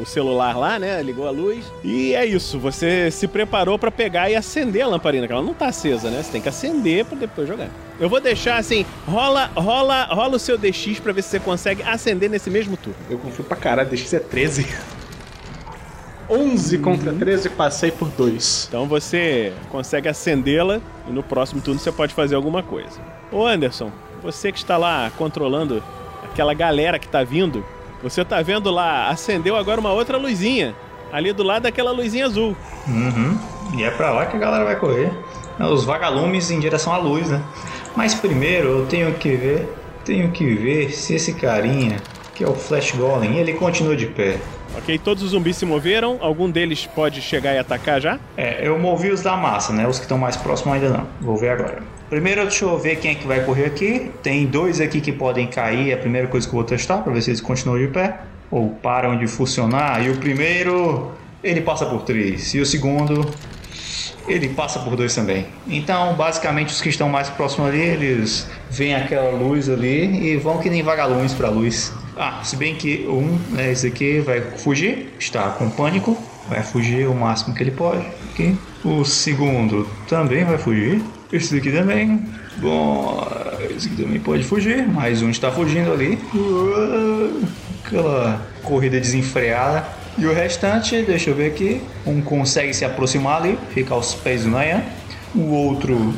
[0.00, 1.02] o celular lá, né?
[1.02, 1.64] Ligou a luz.
[1.82, 2.58] E é isso.
[2.58, 6.22] Você se preparou para pegar e acender a lamparina, que ela não tá acesa, né?
[6.22, 7.68] Você tem que acender para depois jogar.
[7.98, 11.82] Eu vou deixar assim, rola, rola, rola o seu DX para ver se você consegue
[11.82, 12.98] acender nesse mesmo turno.
[13.08, 14.66] Eu confio pra caralho, DX é 13.
[16.28, 18.66] 11 contra 13, passei por 2.
[18.68, 23.00] Então você consegue acendê-la e no próximo turno você pode fazer alguma coisa.
[23.30, 23.90] Ô Anderson,
[24.22, 25.82] você que está lá controlando
[26.24, 27.64] aquela galera que tá vindo,
[28.02, 30.74] você tá vendo lá, acendeu agora uma outra luzinha.
[31.12, 32.56] Ali do lado daquela luzinha azul.
[32.86, 33.38] Uhum.
[33.76, 35.12] E é pra lá que a galera vai correr.
[35.58, 37.40] Os vagalumes em direção à luz, né?
[37.94, 39.72] Mas primeiro eu tenho que ver.
[40.04, 41.96] Tenho que ver se esse carinha,
[42.34, 44.38] que é o Flash Golem, ele continua de pé.
[44.76, 46.18] Ok, todos os zumbis se moveram.
[46.20, 48.18] Algum deles pode chegar e atacar já?
[48.36, 49.88] É, eu movi os da massa, né?
[49.88, 51.06] Os que estão mais próximos ainda não.
[51.20, 51.82] Vou ver agora.
[52.10, 54.10] Primeiro deixa eu ver quem é que vai correr aqui.
[54.22, 57.12] Tem dois aqui que podem cair, é a primeira coisa que eu vou testar para
[57.12, 60.04] ver se eles continuam de pé ou param de funcionar.
[60.04, 61.10] E o primeiro,
[61.42, 62.54] ele passa por três.
[62.54, 63.28] E o segundo,
[64.28, 65.46] ele passa por dois também.
[65.66, 70.58] Então, basicamente, os que estão mais próximos ali, eles veem aquela luz ali e vão
[70.58, 71.92] que nem vagalumes para luz.
[72.16, 76.16] Ah, se bem que um, né, esse aqui vai fugir, está com pânico,
[76.48, 78.06] vai fugir o máximo que ele pode.
[78.32, 78.56] Aqui.
[78.82, 81.02] O segundo também vai fugir.
[81.30, 82.24] Esse daqui também.
[82.56, 83.28] Bom,
[83.76, 84.88] esse aqui também pode fugir.
[84.88, 86.18] Mais um está fugindo ali.
[87.84, 89.86] Aquela corrida desenfreada.
[90.16, 91.82] E o restante, deixa eu ver aqui.
[92.06, 94.82] Um consegue se aproximar ali, fica aos pés do Nayan.
[95.34, 96.14] O outro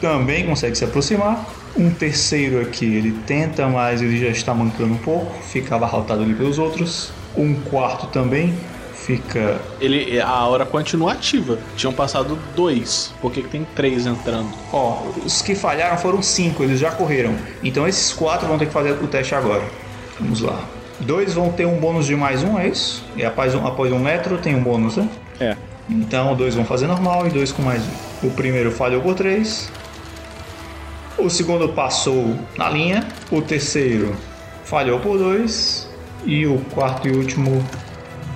[0.00, 1.44] também consegue se aproximar.
[1.76, 6.34] Um terceiro aqui, ele tenta, mas ele já está mancando um pouco, fica abarrotado ali
[6.34, 7.12] pelos outros.
[7.36, 8.52] Um quarto também
[8.94, 9.60] fica.
[9.80, 11.58] Ele, a hora continua ativa.
[11.76, 13.12] Tinham passado dois.
[13.20, 14.50] Por que, que tem três entrando?
[14.72, 17.34] Ó, os que falharam foram cinco, eles já correram.
[17.62, 19.62] Então esses quatro vão ter que fazer o teste agora.
[20.18, 20.64] Vamos lá.
[21.00, 23.02] Dois vão ter um bônus de mais um, é isso?
[23.16, 25.08] E após um, após um metro tem um bônus, né?
[25.40, 25.56] É.
[25.88, 28.28] Então dois vão fazer normal e dois com mais um.
[28.28, 29.70] O primeiro falhou por três.
[31.20, 33.06] O segundo passou na linha.
[33.30, 34.16] O terceiro
[34.64, 35.88] falhou por dois.
[36.24, 37.62] E o quarto e último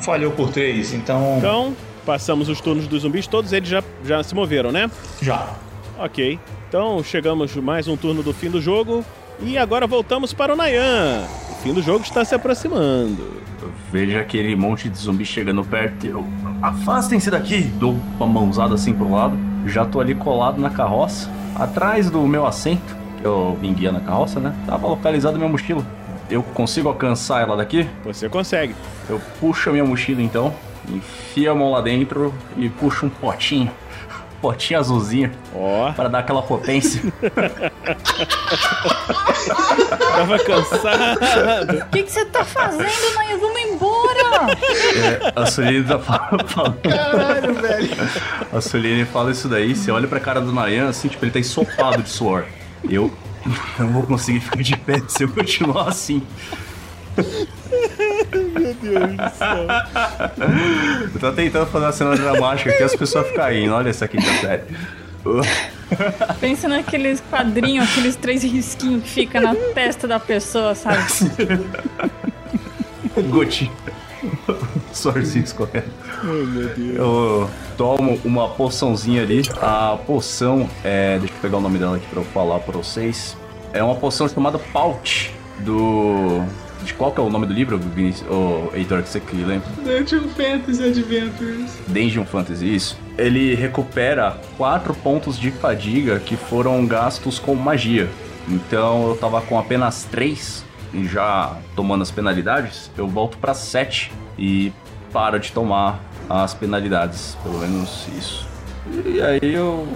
[0.03, 0.93] falhou por três.
[0.93, 1.37] Então.
[1.39, 3.27] Então, passamos os turnos dos zumbis.
[3.27, 4.91] Todos eles já, já se moveram, né?
[5.23, 5.55] Já.
[5.99, 6.39] Ok.
[6.69, 9.05] Então chegamos mais um turno do fim do jogo.
[9.41, 11.25] E agora voltamos para o Nayan.
[11.51, 13.43] O fim do jogo está se aproximando.
[13.91, 16.07] Veja aquele monte de zumbi chegando perto.
[16.07, 16.27] Eu...
[16.61, 17.63] Afastem-se daqui!
[17.63, 19.54] Dou uma mãozada assim pro lado.
[19.67, 22.97] Já tô ali colado na carroça, atrás do meu assento.
[23.23, 24.55] Eu vim guiando a carroça, né?
[24.67, 25.85] Tava localizada minha mochila.
[26.29, 27.89] Eu consigo alcançar ela daqui?
[28.05, 28.75] Você consegue.
[29.09, 30.53] Eu puxo a minha mochila então,
[30.89, 33.71] enfio a mão lá dentro e puxo um potinho.
[34.45, 35.33] Potinho azulzinho.
[35.55, 35.91] Ó.
[35.93, 37.01] Pra dar aquela potência.
[39.99, 41.79] Tava cansado.
[41.79, 43.39] O que que você tá fazendo, Nayan?
[43.39, 44.53] Vamos embora!
[44.97, 46.45] É, a Suline tá falando.
[46.83, 47.89] Caralho, velho.
[48.53, 51.39] A Suline fala isso daí, você olha pra cara do Nayan assim, tipo, ele tá
[51.39, 52.45] ensopado de suor.
[52.87, 53.11] Eu
[53.81, 56.23] não vou conseguir ficar de pé se eu continuar assim.
[58.35, 59.67] Meu Deus do céu.
[61.15, 63.75] Eu tô tentando fazer uma cena dramática aqui, as pessoas ficam rindo.
[63.75, 64.63] Olha essa quinta série.
[66.41, 71.01] Pensa naqueles quadrinhos, aqueles três risquinhos que fica na testa da pessoa, sabe?
[73.31, 73.71] Gotinha.
[74.93, 75.87] Suorzinho escorrendo.
[76.23, 76.97] Ai, meu Deus.
[76.97, 79.43] Eu tomo uma poçãozinha ali.
[79.61, 81.19] A poção é.
[81.19, 83.37] Deixa eu pegar o nome dela aqui pra eu falar pra vocês.
[83.73, 85.33] É uma poção chamada Paut.
[85.61, 86.45] Do.
[86.85, 88.29] De qual que é o nome do livro, Vinícius?
[88.31, 89.69] Ô, Heitor, que você que lembra?
[89.83, 91.79] Dungeon Fantasy Adventures.
[91.89, 92.99] Dungeon Fantasy, isso.
[93.17, 98.09] Ele recupera 4 pontos de fadiga que foram gastos com magia.
[98.47, 104.13] Então eu tava com apenas 3 e já tomando as penalidades, eu volto pra 7
[104.39, 104.73] e
[105.13, 107.37] paro de tomar as penalidades.
[107.43, 108.47] Pelo menos isso.
[109.07, 109.89] E aí eu,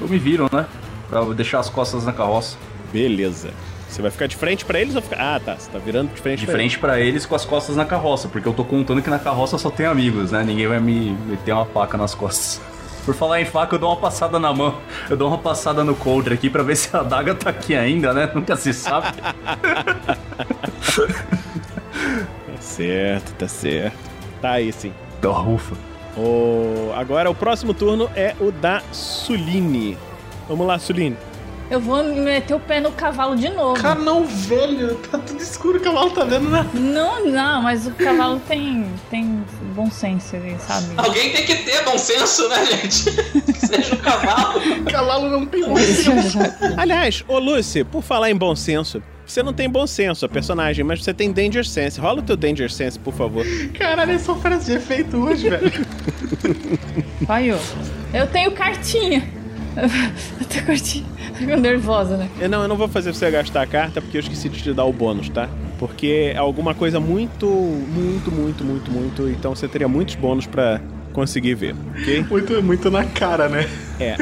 [0.00, 0.66] eu me viro, né?
[1.08, 2.56] Pra deixar as costas na carroça.
[2.92, 3.50] Beleza.
[3.96, 5.36] Você vai ficar de frente pra eles ou ficar.
[5.36, 5.56] Ah, tá.
[5.56, 8.28] Você tá virando de frente De pra frente pra eles com as costas na carroça,
[8.28, 10.44] porque eu tô contando que na carroça só tem amigos, né?
[10.44, 12.60] Ninguém vai me meter uma faca nas costas.
[13.06, 14.74] Por falar em faca, eu dou uma passada na mão.
[15.08, 18.12] Eu dou uma passada no coldre aqui pra ver se a adaga tá aqui ainda,
[18.12, 18.30] né?
[18.34, 19.08] Nunca se sabe.
[22.46, 23.96] Tá certo, tá certo.
[24.42, 24.92] Tá aí sim.
[25.18, 25.74] Então, ufa.
[26.16, 26.92] O...
[26.94, 29.96] Agora o próximo turno é o da Suline.
[30.48, 31.16] Vamos lá, Suline.
[31.68, 33.82] Eu vou meter o pé no cavalo de novo.
[33.82, 34.94] Cara, não, velho.
[35.10, 36.64] Tá tudo escuro, o cavalo tá vendo, né?
[36.72, 40.86] Não, não, mas o cavalo tem, tem bom senso, ele sabe?
[40.96, 43.10] Alguém tem que ter bom senso, né, gente?
[43.52, 44.60] Que seja um cavalo.
[44.90, 46.38] cavalo não tem bom senso.
[46.76, 50.84] Aliás, ô Lucy, por falar em bom senso, você não tem bom senso, a personagem,
[50.84, 51.98] mas você tem Danger Sense.
[51.98, 53.44] Rola o teu Danger Sense, por favor.
[53.76, 55.72] Caralho, é só frase de efeito hoje, velho.
[57.44, 57.58] Eu.
[58.14, 59.35] Eu tenho cartinha.
[60.66, 61.06] Cartinha.
[61.34, 62.28] Fico nervosa, né?
[62.40, 64.72] Eu não, eu não vou fazer você gastar a carta porque eu esqueci de te
[64.72, 65.48] dar o bônus, tá?
[65.78, 69.28] Porque é alguma coisa muito, muito, muito, muito, muito.
[69.28, 70.80] Então você teria muitos bônus pra
[71.12, 72.24] conseguir ver, ok?
[72.28, 73.68] Muito, muito na cara, né?
[74.00, 74.16] É.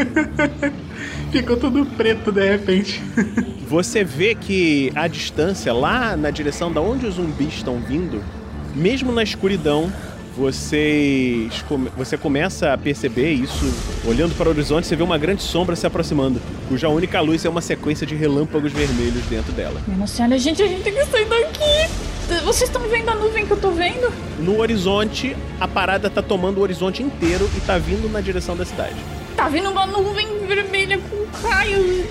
[1.30, 3.02] Ficou tudo preto de repente.
[3.66, 8.22] Você vê que a distância, lá na direção da onde os zumbis estão vindo,
[8.72, 9.92] mesmo na escuridão,
[10.36, 13.64] vocês come- você começa a perceber isso.
[14.06, 17.48] Olhando para o horizonte, você vê uma grande sombra se aproximando, cuja única luz é
[17.48, 19.80] uma sequência de relâmpagos vermelhos dentro dela.
[19.86, 22.42] Minha senhora, gente, a gente tem que sair daqui.
[22.44, 24.10] Vocês estão vendo a nuvem que eu tô vendo?
[24.38, 28.64] No horizonte, a parada tá tomando o horizonte inteiro e tá vindo na direção da
[28.64, 28.96] cidade.
[29.36, 32.04] Tá vindo uma nuvem vermelha com raios.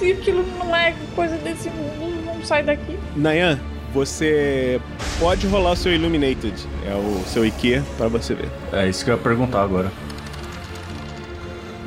[0.00, 2.24] E aquilo não é coisa desse mundo.
[2.24, 2.96] Vamos sair daqui.
[3.16, 3.58] Nayan,
[3.92, 4.80] você
[5.18, 6.54] pode rolar o seu Illuminated,
[6.86, 8.48] é o seu IQ, pra você ver.
[8.72, 9.90] É isso que eu ia perguntar agora.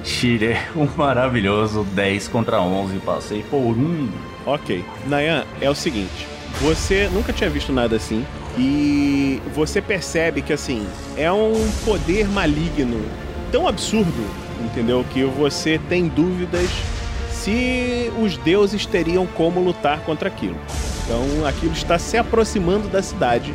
[0.03, 4.09] Tirei um maravilhoso 10 contra 11, passei por um.
[4.45, 4.83] Ok.
[5.07, 6.27] Nayan, é o seguinte:
[6.59, 8.25] você nunca tinha visto nada assim.
[8.57, 10.85] E você percebe que, assim,
[11.15, 11.53] é um
[11.85, 13.01] poder maligno
[13.49, 15.05] tão absurdo, entendeu?
[15.09, 16.69] Que você tem dúvidas
[17.31, 20.57] se os deuses teriam como lutar contra aquilo.
[21.11, 23.53] Então, aquilo está se aproximando da cidade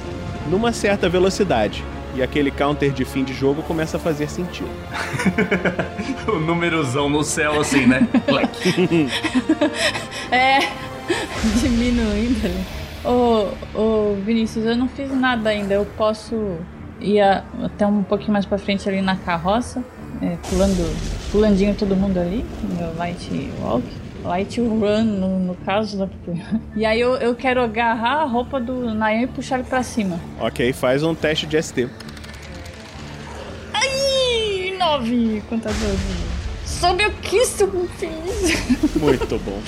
[0.51, 1.83] numa certa velocidade.
[2.15, 4.69] E aquele counter de fim de jogo começa a fazer sentido.
[6.29, 8.07] o númerozão no céu, assim, né?
[10.31, 10.59] É.
[11.63, 12.65] Diminuindo ali.
[13.03, 15.73] Ô, ô, Vinícius, eu não fiz nada ainda.
[15.73, 16.57] Eu posso
[17.01, 19.83] ir a- até um pouquinho mais pra frente ali na carroça,
[20.21, 20.95] é, pulando,
[21.33, 23.83] pulandinho todo mundo ali, no meu light walk.
[24.27, 25.97] Light run, no, no caso.
[25.99, 26.41] né, porque-
[26.77, 30.19] E aí eu, eu quero agarrar a roupa do Nayan e puxar ele pra cima.
[30.41, 31.89] Ok, faz um teste de ST.
[33.73, 35.97] Ai, nove contra 12.
[36.65, 38.95] Sobe o que, seu feliz?
[38.97, 39.61] Muito bom.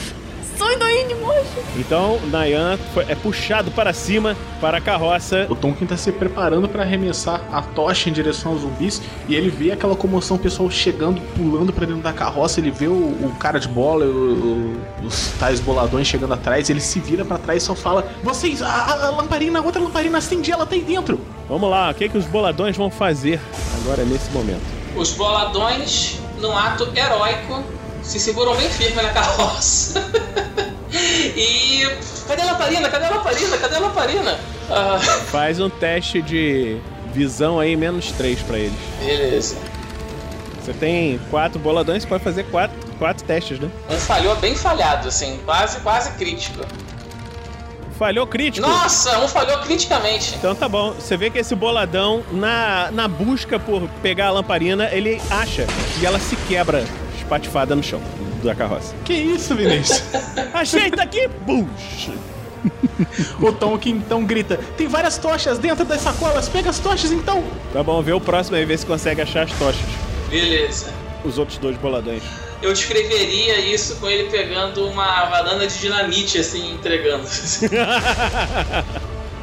[0.58, 1.48] De baixo.
[1.76, 5.46] Então, Nayan foi- é puxado para cima, para a carroça.
[5.48, 9.48] O Tonkin tá se preparando pra arremessar a tocha em direção aos zumbis e ele
[9.48, 12.58] vê aquela comoção, o pessoal chegando, pulando pra dentro da carroça.
[12.60, 16.68] Ele vê o, o cara de bola, o- o- os tais boladões chegando atrás.
[16.68, 20.18] Ele se vira pra trás e só fala: Vocês, a, a lamparina, a outra lamparina,
[20.18, 21.20] acende ela, tá aí dentro.
[21.48, 23.40] Vamos lá, o que, que os boladões vão fazer
[23.80, 24.62] agora nesse momento?
[24.96, 27.62] Os boladões, num ato heróico,
[28.02, 30.04] se seguram bem firme na carroça.
[31.38, 31.86] E.
[32.26, 32.88] Cadê a lamparina?
[32.90, 33.56] Cadê a lamparina?
[33.58, 34.38] Cadê a lamparina?
[34.70, 34.98] Ah,
[35.30, 36.78] Faz um teste de
[37.14, 38.78] visão aí, menos 3 pra eles.
[39.00, 39.56] beleza.
[40.60, 43.70] Você tem quatro boladões, você pode fazer quatro, quatro testes, né?
[43.88, 46.62] Um falhou bem falhado, assim, quase, quase crítico.
[47.98, 48.68] Falhou crítico.
[48.68, 50.34] Nossa, um falhou criticamente.
[50.36, 54.88] Então tá bom, você vê que esse boladão, na, na busca por pegar a lamparina,
[54.92, 55.66] ele acha
[56.00, 56.84] e ela se quebra
[57.18, 58.00] espatifada no chão
[58.44, 58.94] da carroça.
[59.04, 60.02] Que isso, Vinícius?
[60.60, 61.28] Achei, tá aqui!
[61.46, 62.12] Puxa!
[63.40, 67.44] o Tonkin então grita: Tem várias tochas dentro das sacolas, pega as tochas então!
[67.72, 69.86] Tá bom, vê o próximo aí, vê se consegue achar as tochas.
[70.28, 70.92] Beleza.
[71.24, 72.24] Os outros dois boladões.
[72.60, 77.28] Eu descreveria isso com ele pegando uma banana de dinamite, assim, entregando.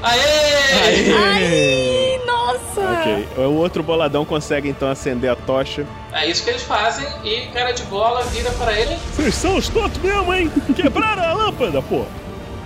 [0.03, 2.04] Aê!
[2.15, 2.81] Ai, nossa!
[2.81, 3.27] Ok.
[3.37, 5.85] O outro boladão consegue então acender a tocha.
[6.11, 8.95] É isso que eles fazem e cara de bola vira pra ele.
[9.13, 10.51] Vocês são os tontos mesmo, hein?
[10.75, 12.05] Quebraram a lâmpada, pô!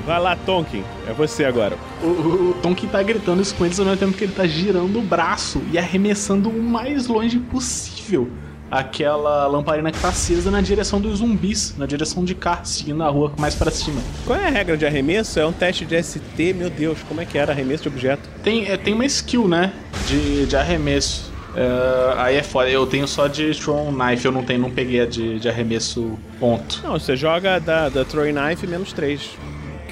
[0.05, 0.83] Vai lá, Tonkin.
[1.07, 1.77] É você agora.
[2.01, 4.47] O, o, o Tonkin tá gritando isso com eles ao mesmo tempo que ele tá
[4.47, 8.29] girando o braço e arremessando o mais longe possível
[8.71, 13.09] aquela lamparina que tá acesa na direção dos zumbis, na direção de cá, seguindo a
[13.09, 14.01] rua mais pra cima.
[14.25, 15.39] Qual é a regra de arremesso?
[15.39, 18.29] É um teste de ST, meu Deus, como é que era arremesso de objeto?
[18.43, 19.73] Tem, é, tem uma skill, né?
[20.07, 21.31] De, de arremesso.
[21.55, 25.01] É, aí é foda, eu tenho só de Strong Knife, eu não tenho, não peguei
[25.01, 26.81] a de, de arremesso ponto.
[26.83, 29.29] Não, você joga da, da Throwing Knife menos 3.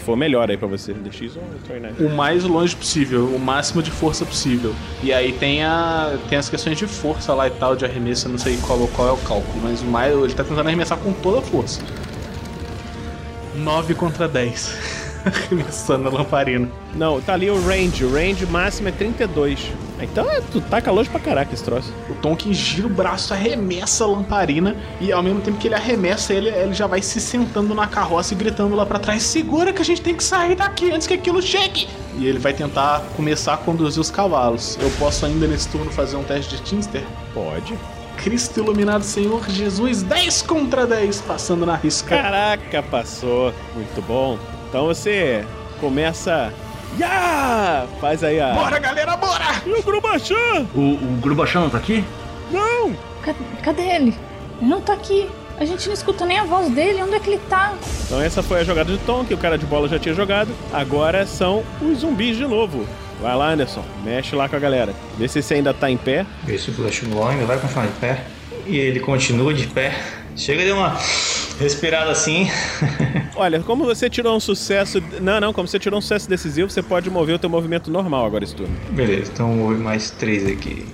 [0.08, 0.94] For melhor aí pra você.
[0.94, 2.02] DX ou Throwing Knife?
[2.02, 4.74] O mais longe possível, o máximo de força possível.
[5.04, 8.32] E aí tem, a, tem as questões de força lá e tal, de arremesso, eu
[8.32, 11.12] não sei qual, qual é o cálculo, mas o mais, ele tá tentando arremessar com
[11.12, 11.82] toda a força.
[13.54, 15.07] 9 contra 10.
[15.26, 16.70] Arremessando a lamparina.
[16.96, 18.06] Não, tá ali o range.
[18.06, 19.72] O range máximo é 32.
[20.00, 21.92] Então é, tu taca longe pra caraca esse troço.
[22.10, 26.34] O Tonkin gira o braço, arremessa a lamparina e ao mesmo tempo que ele arremessa,
[26.34, 29.82] ele, ele já vai se sentando na carroça e gritando lá pra trás: Segura que
[29.82, 31.88] a gente tem que sair daqui antes que aquilo chegue!
[32.18, 34.78] E ele vai tentar começar a conduzir os cavalos.
[34.82, 37.04] Eu posso ainda nesse turno fazer um teste de Tinster?
[37.34, 37.78] Pode.
[38.18, 42.18] Cristo iluminado Senhor Jesus, 10 contra 10, passando na risca.
[42.18, 43.54] Caraca, passou.
[43.76, 44.40] Muito bom.
[44.70, 45.46] Então você
[45.80, 46.54] começa.
[47.00, 47.86] Ya!
[48.00, 48.54] Faz aí a.
[48.54, 49.62] Bora, galera, bora!
[49.66, 50.68] E o Grubachan?
[50.74, 52.04] O, o Grubachan não tá aqui?
[52.52, 52.96] Não!
[53.22, 54.16] Cadê, cadê ele?
[54.62, 55.30] Ele não tá aqui.
[55.60, 57.02] A gente não escuta nem a voz dele.
[57.02, 57.74] Onde é que ele tá?
[58.06, 60.52] Então essa foi a jogada de Tom, que o cara de bola já tinha jogado.
[60.72, 62.88] Agora são os zumbis de novo.
[63.22, 63.84] Vai lá, Anderson.
[64.04, 64.94] Mexe lá com a galera.
[65.18, 66.26] Vê se você ainda tá em pé.
[66.44, 68.24] Vê se o Flash ainda vai continuar de pé.
[68.66, 69.96] E ele continua de pé.
[70.36, 70.96] Chega de uma
[71.60, 72.48] respirada assim.
[73.36, 75.02] Olha, como você tirou um sucesso.
[75.22, 78.26] Não, não, como você tirou um sucesso decisivo, você pode mover o teu movimento normal
[78.26, 78.76] agora esse turno.
[78.92, 80.86] Beleza, então vou mover mais três aqui.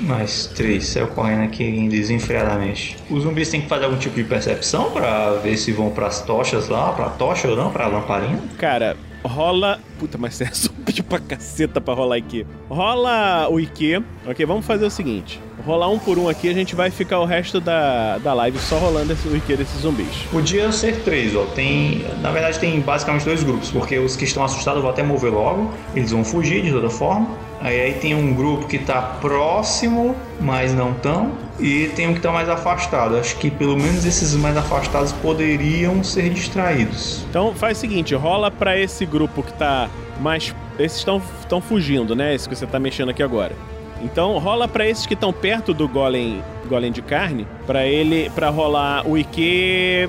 [0.00, 2.96] Mais três, saiu correndo aqui desenfreadamente.
[3.10, 6.68] Os zumbis têm que fazer algum tipo de percepção pra ver se vão pras tochas
[6.68, 8.40] lá, pra tocha ou não, pra lamparina?
[8.58, 9.80] Cara, rola.
[9.98, 12.46] Puta, mas é zumbi pra caceta pra rolar IQ.
[12.68, 14.02] Rola o IQ.
[14.26, 17.24] Ok, vamos fazer o seguinte: rolar um por um aqui, a gente vai ficar o
[17.24, 20.26] resto da, da live só rolando esse, o IQ desses zumbis.
[20.30, 21.44] Podia ser três, ó.
[21.46, 22.04] Tem.
[22.20, 25.72] Na verdade tem basicamente dois grupos, porque os que estão assustados vou até mover logo.
[25.94, 27.28] Eles vão fugir de toda forma.
[27.62, 31.30] Aí, aí tem um grupo que tá próximo, mas não tão.
[31.60, 33.16] E tem um que tá mais afastado.
[33.16, 37.24] Acho que pelo menos esses mais afastados poderiam ser distraídos.
[37.30, 39.88] Então faz o seguinte: rola pra esse grupo que tá
[40.20, 40.54] mais.
[40.78, 42.34] Esses estão estão fugindo, né?
[42.34, 43.52] Esse que você tá mexendo aqui agora.
[44.02, 48.48] Então rola pra esses que estão perto do golem, golem de carne, pra ele, para
[48.48, 50.08] rolar o IQ,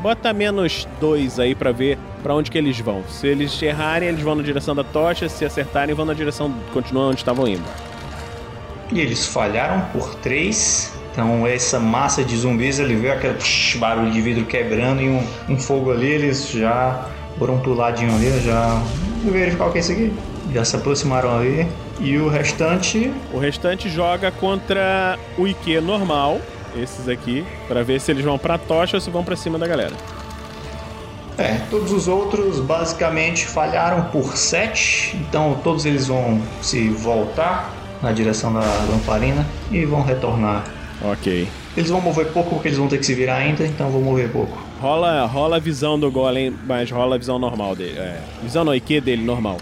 [0.00, 3.04] bota menos dois aí pra ver pra onde que eles vão.
[3.06, 5.28] Se eles errarem, eles vão na direção da tocha.
[5.28, 7.62] Se acertarem, vão na direção, continuam onde estavam indo.
[8.90, 10.94] E eles falharam por três.
[11.12, 15.22] Então essa massa de zumbis, ele viu aquele psh, barulho de vidro quebrando e um,
[15.50, 17.08] um fogo ali, eles já
[17.38, 18.82] foram pro ladinho ali, já
[19.22, 20.12] verificar o que é isso aqui.
[20.52, 21.68] Já se aproximaram ali.
[22.00, 23.12] E o restante.
[23.32, 26.40] O restante joga contra o IQ normal,
[26.74, 29.66] esses aqui, pra ver se eles vão pra tocha ou se vão pra cima da
[29.66, 29.92] galera.
[31.36, 35.16] É, todos os outros basicamente falharam por 7.
[35.16, 40.64] Então todos eles vão se voltar na direção da lamparina e vão retornar.
[41.02, 41.48] Ok.
[41.76, 44.30] Eles vão mover pouco porque eles vão ter que se virar ainda, então vou mover
[44.30, 44.56] pouco.
[44.80, 47.98] Rola, rola a visão do golem, mas rola a visão normal dele.
[47.98, 49.58] É, visão no IQ dele normal.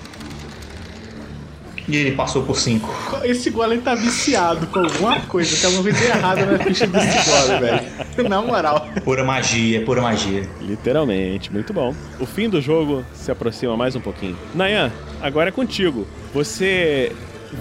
[1.88, 3.11] E ele passou por 5.
[3.24, 7.60] Esse golem tá viciado com alguma coisa, tem alguma coisa errada na ficha desse golem,
[7.60, 8.28] velho.
[8.28, 8.86] Na moral.
[9.04, 10.48] Pura magia, pura magia.
[10.60, 11.94] Literalmente, muito bom.
[12.20, 14.36] O fim do jogo se aproxima mais um pouquinho.
[14.54, 16.06] Nayan, agora é contigo.
[16.34, 17.12] Você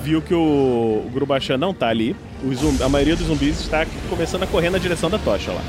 [0.03, 0.37] viu que o,
[1.05, 2.15] o Grubachan não tá ali.
[2.53, 5.61] Zumbi- a maioria dos zumbis está começando a correr na direção da tocha lá.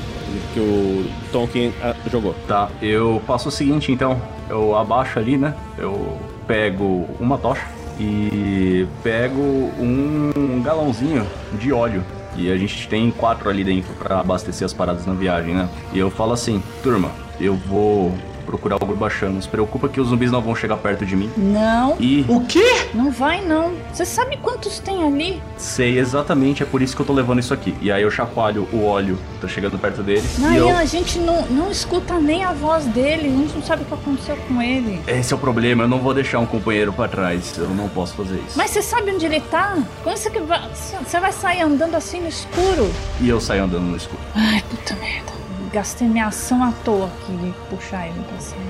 [0.53, 2.33] Que o Tonkin ah, jogou.
[2.47, 4.19] Tá, eu faço o seguinte então.
[4.49, 5.53] Eu abaixo ali, né?
[5.77, 6.17] Eu
[6.47, 7.61] pego uma tocha
[7.99, 9.41] e pego
[9.79, 11.25] um galãozinho
[11.59, 12.03] de óleo.
[12.35, 15.69] E a gente tem quatro ali dentro pra abastecer as paradas na viagem, né?
[15.93, 18.11] E eu falo assim, turma, eu vou
[18.43, 19.29] procurar o Grubachan.
[19.29, 21.31] Não se preocupa que os zumbis não vão chegar perto de mim.
[21.37, 22.87] Não, E O quê?
[22.93, 23.73] não vai não.
[23.91, 25.41] Você sabe quantos tem ali?
[25.57, 27.73] sei exatamente, é por isso que eu tô levando isso aqui.
[27.81, 30.23] E aí eu chacoalho o óleo, tá chegando perto dele.
[30.37, 30.77] e Nayan, eu...
[30.77, 33.93] a gente não, não escuta nem a voz dele, a gente não sabe o que
[33.93, 35.01] aconteceu com ele.
[35.07, 37.53] Esse é o problema, eu não vou deixar um companheiro pra trás.
[37.57, 38.57] Eu não posso fazer isso.
[38.57, 39.77] Mas você sabe onde ele tá?
[40.03, 40.61] Como você que vai.
[40.73, 42.89] Você vai sair andando assim no escuro?
[43.21, 44.21] E eu saio andando no escuro.
[44.35, 45.31] Ai, puta merda.
[45.73, 48.61] Gastei minha ação à toa aqui de puxar ele pra cima.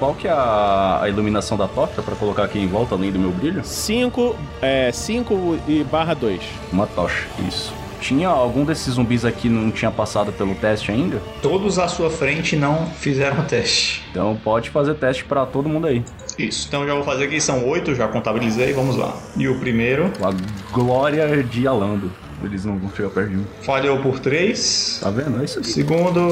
[0.00, 3.18] Qual que é a, a iluminação da tocha pra colocar aqui em volta, além do
[3.18, 3.64] meu brilho?
[3.64, 6.42] 5 é, cinco e barra 2.
[6.72, 7.72] Uma tocha, isso.
[8.00, 11.20] Tinha algum desses zumbis aqui não tinha passado pelo teste ainda?
[11.40, 14.04] Todos à sua frente não fizeram o teste.
[14.10, 16.04] Então pode fazer teste pra todo mundo aí.
[16.36, 19.16] Isso, então já vou fazer aqui, são oito, já contabilizei, vamos lá.
[19.36, 20.32] E o primeiro A
[20.72, 22.10] glória de Alando.
[22.42, 23.46] Eles não vão chegar perto de mim.
[23.62, 24.98] falhou por três.
[25.02, 25.40] Tá vendo?
[25.40, 25.70] É isso O aqui.
[25.72, 26.28] segundo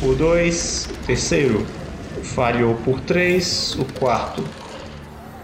[0.00, 0.88] por dois.
[1.06, 1.64] Terceiro
[2.22, 3.74] falhou por três.
[3.78, 4.44] O quarto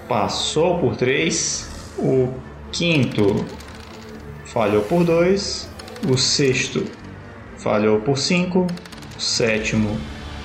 [0.09, 1.68] passou por três.
[1.99, 2.33] O
[2.72, 3.45] quinto
[4.45, 5.68] falhou por dois.
[6.09, 6.85] O sexto
[7.59, 8.66] falhou por cinco.
[9.16, 9.97] O sétimo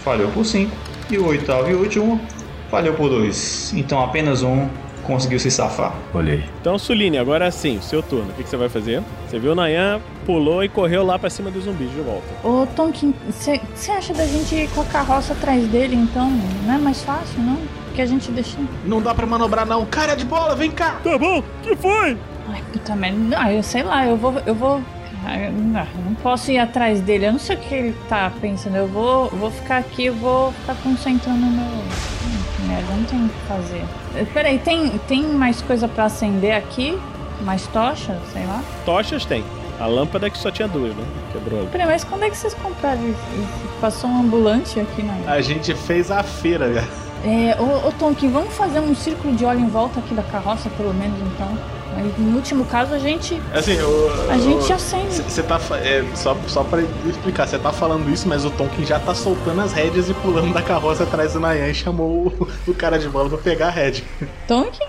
[0.04, 0.76] falhou por cinco.
[1.10, 2.20] E o oitavo e último
[2.72, 3.74] falhou por dois.
[3.74, 4.68] Então apenas um
[5.06, 5.94] conseguiu se safar.
[6.14, 6.44] Olhei.
[6.60, 8.32] Então, Suline, agora sim, seu turno.
[8.32, 9.02] O que, que você vai fazer?
[9.28, 12.26] Você viu o Nayan, pulou e correu lá pra cima dos zumbis de volta.
[12.44, 13.60] Ô, Tonkin, você
[13.92, 16.30] acha da gente ir com a carroça atrás dele, então?
[16.66, 17.58] Não é mais fácil, não?
[17.96, 18.58] Que a gente deixa.
[18.84, 19.86] Não dá pra manobrar não.
[19.86, 21.00] Cara de bola, vem cá.
[21.04, 22.18] Tá bom, que foi?
[22.50, 23.38] Ai, puta merda.
[23.40, 24.34] Ah, eu sei lá, eu vou.
[24.46, 24.82] Eu vou.
[25.28, 28.76] Eu não posso ir atrás dele, eu não sei o que ele tá pensando.
[28.76, 32.15] Eu vou, eu vou ficar aqui, eu vou ficar concentrando no meu.
[32.96, 33.84] Que não tem o que fazer.
[34.16, 36.98] Eh, Peraí, tem, tem mais coisa pra acender aqui?
[37.42, 38.18] Mais tocha?
[38.32, 38.64] Sei lá.
[38.86, 39.44] Tochas tem.
[39.80, 41.04] A lâmpada que só tinha duas, né?
[41.34, 41.66] Quebrou.
[41.68, 43.20] Peraí, mas quando é que vocês compraram isso?
[43.82, 45.14] Passou um ambulante aqui na.
[45.30, 46.88] A gente fez a feira, cara.
[47.26, 50.70] É, ô, ô Tonkin, vamos fazer um círculo de óleo em volta aqui da carroça,
[50.78, 51.58] pelo menos então.
[51.96, 53.42] Mas no último caso a gente.
[53.54, 55.16] Assim, eu, A gente acende.
[55.16, 55.60] Você tá.
[55.82, 59.62] É, só, só pra explicar, você tá falando isso, mas o Tonkin já tá soltando
[59.62, 63.08] as rédeas e pulando da carroça atrás do Nayan e chamou o, o cara de
[63.08, 64.04] bola pra pegar a rédea.
[64.46, 64.84] Tonkin?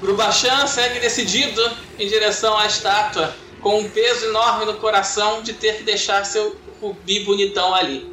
[0.00, 1.60] Grubachan segue decidido
[1.98, 6.56] em direção à estátua, com um peso enorme no coração de ter que deixar seu
[6.80, 8.06] rubi bonitão ali.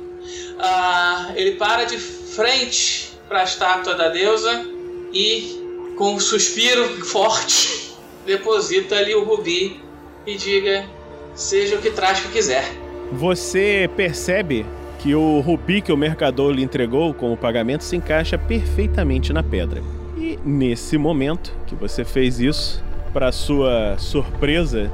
[0.60, 4.66] Ah, ele para de frente para a estátua da deusa
[5.14, 7.93] e, com um suspiro forte,
[8.26, 9.80] deposita ali o rubi
[10.26, 10.86] e diga:
[11.34, 12.66] seja o que traz que quiser.
[13.12, 14.66] Você percebe
[15.00, 19.84] que o rubi que o mercador lhe entregou como pagamento se encaixa perfeitamente na pedra.
[20.18, 22.84] E nesse momento que você fez isso,
[23.14, 24.91] para sua surpresa,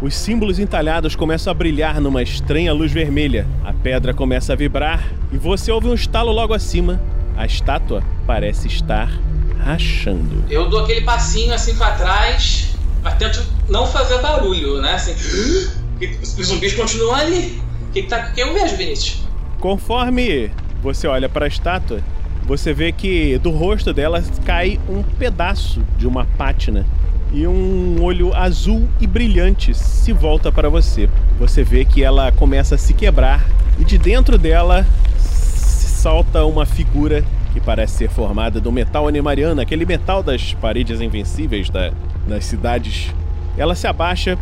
[0.00, 3.48] os símbolos entalhados começam a brilhar numa estranha luz vermelha.
[3.64, 7.00] A pedra começa a vibrar e você ouve um estalo logo acima.
[7.36, 9.10] A estátua parece estar
[9.58, 10.44] rachando.
[10.48, 14.94] Eu dou aquele passinho assim pra trás, mas tento não fazer barulho, né?
[14.94, 15.14] Assim,
[16.22, 17.60] os zumbis continuam ali.
[17.88, 19.22] O que, que, tá, o que eu vejo, Vinícius?
[19.58, 22.00] Conforme você olha para a estátua,
[22.44, 26.86] você vê que do rosto dela cai um pedaço de uma pátina
[27.32, 31.08] e um olho azul e brilhante se volta para você.
[31.38, 33.44] Você vê que ela começa a se quebrar
[33.78, 34.86] e de dentro dela
[35.18, 41.70] salta uma figura que parece ser formada do metal animariano, aquele metal das paredes invencíveis
[41.70, 41.92] da-
[42.26, 43.12] das cidades.
[43.56, 44.38] Ela se abaixa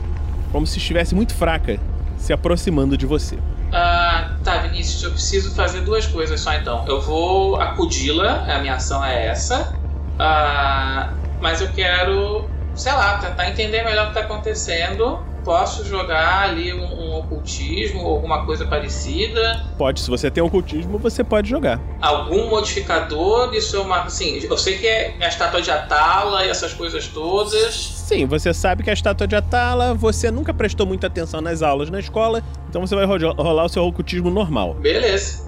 [0.52, 1.78] como se estivesse muito fraca,
[2.16, 3.38] se aproximando de você.
[3.72, 6.84] Ah, tá, Vinícius, eu preciso fazer duas coisas só então.
[6.86, 9.74] Eu vou acudi-la, a minha ação é essa.
[10.18, 11.10] Ah,
[11.40, 15.18] mas eu quero, sei lá, tentar entender melhor o que tá acontecendo.
[15.44, 19.64] Posso jogar ali um, um ocultismo ou alguma coisa parecida.
[19.78, 21.80] Pode, se você tem ocultismo, você pode jogar.
[22.00, 24.02] Algum modificador, isso é uma.
[24.02, 27.74] Assim, eu sei que é a estátua de Atala e essas coisas todas.
[27.74, 31.90] Sim, você sabe que a estátua de Atala, você nunca prestou muita atenção nas aulas
[31.90, 34.74] na escola, então você vai ro- rolar o seu ocultismo normal.
[34.74, 35.46] Beleza.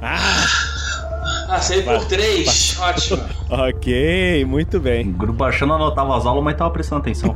[0.00, 0.61] Ah,
[1.52, 2.76] Passei por três.
[2.80, 3.22] Ótimo.
[3.50, 5.10] ok, muito bem.
[5.10, 7.34] O grupo achando anotava as aulas, mas tava prestando atenção.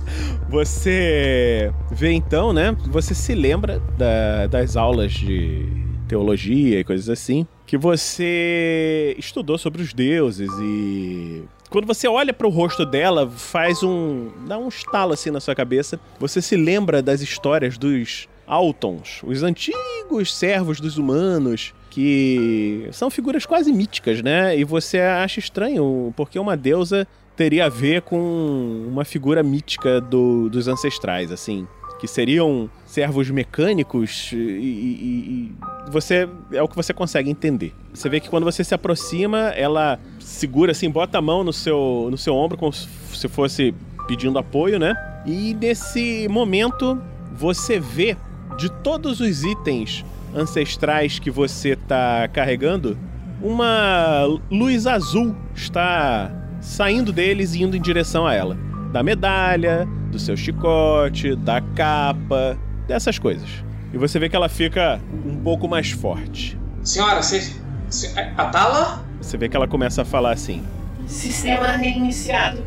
[0.48, 2.74] Você vê então, né?
[2.86, 5.66] Você se lembra da- das aulas de
[6.08, 12.48] teologia e coisas assim, que você estudou sobre os deuses e quando você olha pro
[12.48, 16.00] rosto dela, faz um dá um estalo assim na sua cabeça.
[16.18, 23.44] Você se lembra das histórias dos Altons, os antigos servos dos humanos, que são figuras
[23.46, 24.56] quase míticas, né?
[24.58, 30.48] E você acha estranho porque uma deusa teria a ver com uma figura mítica do-
[30.48, 31.66] dos ancestrais, assim.
[32.00, 35.50] Que seriam servos mecânicos e, e-
[35.88, 37.72] e você é o que você consegue entender.
[37.92, 42.08] Você vê que quando você se aproxima, ela segura assim, bota a mão no seu,
[42.10, 43.74] no seu ombro como se fosse
[44.06, 44.94] pedindo apoio, né?
[45.26, 47.00] E nesse momento
[47.34, 48.16] você vê
[48.56, 50.04] de todos os itens
[50.34, 52.96] ancestrais que você tá carregando,
[53.42, 58.56] uma luz azul está saindo deles e indo em direção a ela.
[58.92, 63.48] Da medalha, do seu chicote, da capa, dessas coisas.
[63.92, 66.58] E você vê que ela fica um pouco mais forte.
[66.82, 67.52] Senhora, você.
[67.88, 69.04] se- Atala?
[69.20, 70.62] Você vê que ela começa a falar assim:
[71.06, 72.62] Sistema reiniciado.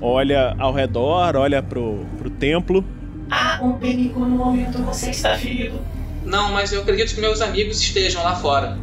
[0.00, 2.84] olha ao redor, olha pro, pro templo.
[3.30, 5.78] Há um perigo no momento você está ferido.
[6.24, 8.78] Não, mas eu acredito que meus amigos estejam lá fora.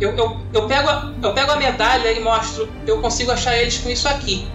[0.00, 2.68] Eu, eu, eu, pego, a, eu pego a medalha e mostro.
[2.86, 4.46] Eu consigo achar eles com isso aqui.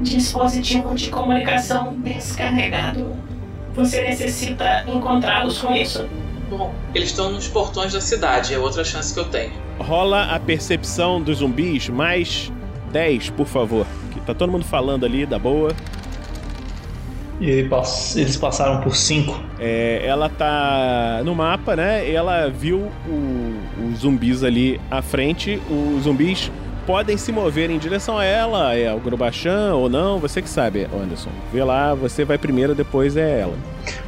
[0.00, 3.16] Dispositivo de comunicação descarregado.
[3.74, 6.06] Você necessita encontrá-los com isso.
[6.50, 9.52] Bom, eles estão nos portões da cidade, é outra chance que eu tenho.
[9.78, 12.52] Rola a percepção dos zumbis, mais
[12.90, 13.86] 10, por favor.
[14.10, 15.74] Que tá todo mundo falando ali, da boa.
[17.40, 19.40] E eles passaram por 5.
[19.58, 22.10] É, ela tá no mapa, né?
[22.12, 22.90] Ela viu
[23.90, 25.60] os zumbis ali à frente.
[25.70, 26.52] Os zumbis
[26.86, 30.88] podem se mover em direção a ela, é o Grubachan ou não, você que sabe,
[30.92, 31.30] Anderson.
[31.52, 33.54] Vê lá, você vai primeiro, depois é ela.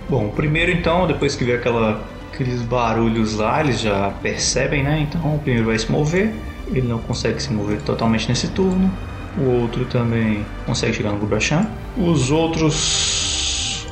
[0.08, 2.02] Bom, primeiro então, depois que vê aquela,
[2.32, 5.06] aqueles barulhos lá, eles já percebem, né?
[5.08, 6.34] Então o primeiro vai se mover.
[6.68, 8.90] Ele não consegue se mover totalmente nesse turno.
[9.38, 11.66] O outro também consegue chegar no Gubachan.
[11.96, 13.21] Os outros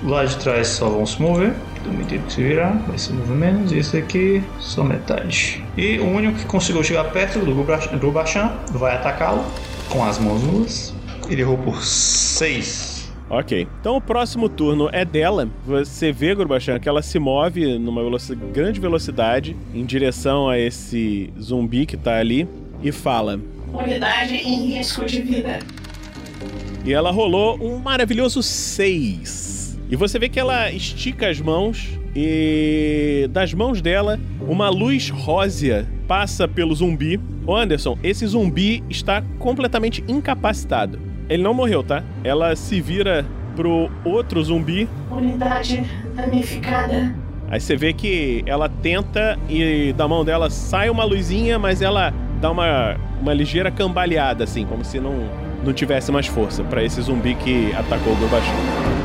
[0.02, 1.54] lá de trás só vão se mover.
[1.84, 3.72] Também tem que se virar, vai se mover menos.
[3.72, 5.62] E esse aqui, só metade.
[5.76, 9.44] E o único que conseguiu chegar perto do Gubachan- Gubachan vai atacá-lo
[9.88, 10.94] com as mãos nuas.
[11.28, 13.10] Ele errou por 6.
[13.30, 13.66] Ok.
[13.80, 15.48] Então o próximo turno é dela.
[15.64, 21.32] Você vê, Grubachan, que ela se move numa veloci- grande velocidade em direção a esse
[21.40, 22.46] zumbi que tá ali
[22.82, 23.40] e fala.
[23.72, 25.60] Unidade em risco de vida.
[26.84, 29.59] E ela rolou um maravilhoso 6.
[29.90, 35.84] E você vê que ela estica as mãos e das mãos dela uma luz rósea
[36.06, 37.18] passa pelo zumbi.
[37.44, 41.00] Ô Anderson, esse zumbi está completamente incapacitado.
[41.28, 42.04] Ele não morreu, tá?
[42.22, 43.26] Ela se vira
[43.56, 44.88] pro outro zumbi.
[45.10, 45.84] Unidade
[46.14, 47.12] danificada.
[47.48, 52.14] Aí você vê que ela tenta e da mão dela sai uma luzinha, mas ela
[52.40, 55.28] dá uma, uma ligeira cambaleada, assim, como se não,
[55.64, 58.99] não tivesse mais força pra esse zumbi que atacou o Gorbachev.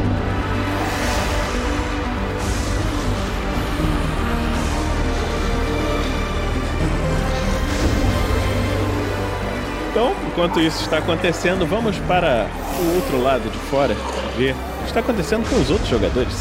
[10.36, 13.96] Enquanto isso está acontecendo, vamos para o outro lado de fora
[14.36, 16.34] ver o que está acontecendo com os outros jogadores.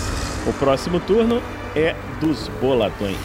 [0.48, 1.40] O próximo turno
[1.76, 3.16] é dos boladões.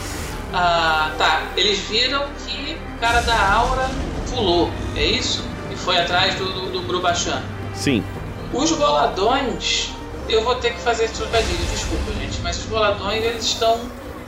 [0.54, 1.42] Ah, tá.
[1.58, 3.90] Eles viram que o cara da aura
[4.30, 5.44] pulou, é isso?
[5.72, 7.42] E foi atrás do, do, do Grubachan.
[7.74, 8.04] Sim.
[8.54, 9.92] Os boladões,
[10.30, 13.80] eu vou ter que fazer esse trocadilho, desculpa, gente, mas os boladões eles estão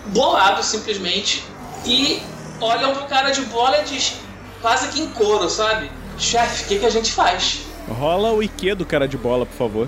[0.08, 1.44] bolados simplesmente
[1.86, 2.20] e
[2.60, 4.16] olham pro cara de bola e diz
[4.60, 6.01] quase que em coro, sabe?
[6.22, 7.66] Chefe, o que, que a gente faz?
[7.90, 9.88] Rola o IQ do cara de bola, por favor.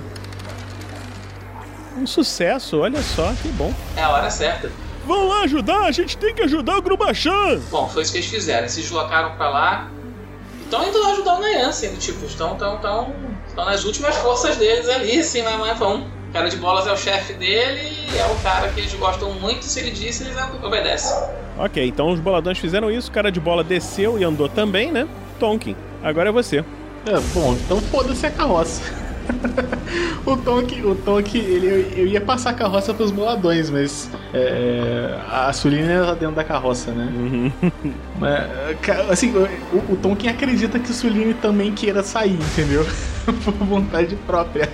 [1.96, 3.72] Um sucesso, olha só, que bom.
[3.96, 4.72] É a hora certa.
[5.06, 7.60] Vão lá ajudar, a gente tem que ajudar o Grubachan!
[7.70, 8.62] Bom, foi isso que eles fizeram.
[8.62, 9.92] Eles se deslocaram pra lá.
[10.64, 13.14] Estão indo lá ajudar o Nayan, assim, tipo, estão, estão, estão,
[13.48, 16.08] estão nas últimas forças deles ali, assim, mas, mas vão.
[16.30, 19.64] O cara de bolas é o chefe dele, é o cara que eles gostam muito,
[19.66, 21.16] se ele disse, eles obedecem.
[21.60, 25.08] Ok, então os boladões fizeram isso, o cara de bola desceu e andou também, né?
[25.40, 26.60] Tonkin, agora é você.
[27.06, 28.82] É, bom, então foda-se a carroça.
[30.26, 35.52] o Tonk, o Tonk ele, eu ia passar a carroça pros boladões, mas é, a
[35.54, 37.10] Sulina tá dentro da carroça, né?
[38.20, 42.86] Mas, ca- assim, o, o Tonkin acredita que o Suline também queira sair, entendeu?
[43.44, 44.70] Por vontade própria.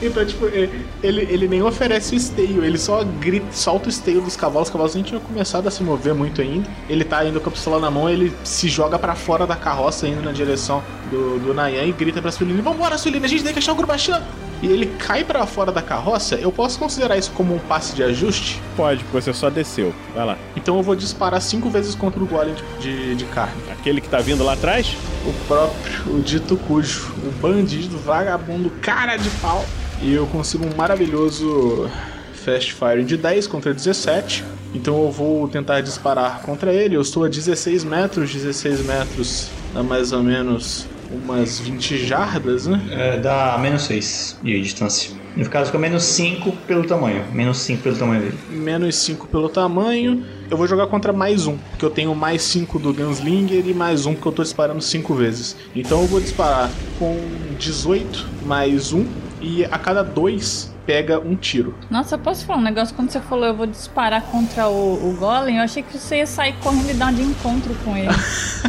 [0.00, 4.36] Então, tipo, ele, ele nem oferece o esteio, ele só grita, solta o esteio dos
[4.36, 4.68] cavalos.
[4.68, 6.68] Os cavalos nem tinham começado a se mover muito ainda.
[6.88, 10.06] Ele tá indo com a pistola na mão, ele se joga para fora da carroça,
[10.06, 13.52] indo na direção do, do Nayan e grita pra Suline: Vambora, Suline, a gente tem
[13.52, 14.22] que achar o Grubachan!
[14.60, 18.02] E ele cai para fora da carroça, eu posso considerar isso como um passe de
[18.02, 18.60] ajuste?
[18.76, 19.94] Pode, porque você só desceu.
[20.12, 20.38] Vai lá.
[20.56, 23.54] Então eu vou disparar cinco vezes contra o golem de, de carne.
[23.70, 24.96] Aquele que tá vindo lá atrás?
[25.24, 29.64] O próprio, o dito cujo, o bandido, vagabundo, cara de pau.
[30.00, 31.90] E eu consigo um maravilhoso
[32.32, 34.44] Fast Fire de 10 contra 17.
[34.74, 36.94] Então eu vou tentar disparar contra ele.
[36.94, 42.80] Eu estou a 16 metros, 16 metros a mais ou menos umas 20 jardas, né?
[42.90, 45.10] É, dá menos 6 de distância.
[45.36, 47.24] No caso, fica menos 5 pelo tamanho.
[47.32, 48.38] Menos 5 pelo tamanho dele.
[48.50, 50.24] Menos 5 pelo tamanho.
[50.50, 54.04] Eu vou jogar contra mais um, porque eu tenho mais 5 do Gunslinger e mais
[54.04, 55.56] um porque eu tô disparando 5 vezes.
[55.74, 57.16] Então eu vou disparar com
[57.58, 59.06] 18 mais um
[59.40, 61.74] e a cada 2 pega um tiro.
[61.90, 62.94] Nossa, eu posso falar um negócio?
[62.94, 66.26] Quando você falou eu vou disparar contra o, o Golem, eu achei que você ia
[66.26, 68.08] sair correndo e dar de encontro com ele.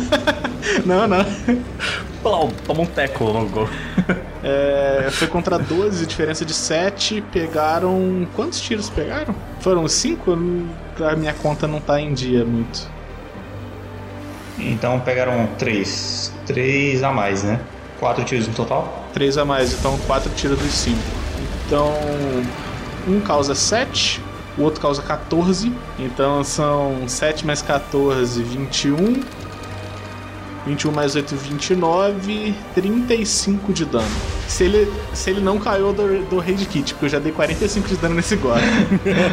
[0.86, 1.26] não, não.
[2.66, 3.70] Toma um teco no gol.
[4.42, 7.22] É, foi contra 12, diferença de 7.
[7.30, 8.26] Pegaram.
[8.38, 9.36] Quantos tiros pegaram?
[9.60, 10.32] Foram 5?
[11.12, 12.90] A minha conta não tá em dia muito.
[14.58, 16.34] Então pegaram 3.
[16.46, 17.60] 3 a mais, né?
[18.00, 19.08] 4 tiros no total?
[19.14, 20.98] 3 a mais, então 4 tiros dos 5.
[21.66, 21.94] Então,
[23.08, 24.22] um causa 7,
[24.58, 25.72] o outro causa 14.
[25.98, 29.24] Então são 7 mais 14, 21.
[30.66, 34.08] 21 mais 8, 29, 35 de dano.
[34.48, 37.88] Se ele, se ele não caiu do, do Raid Kit, porque eu já dei 45
[37.88, 38.64] de dano nesse golem.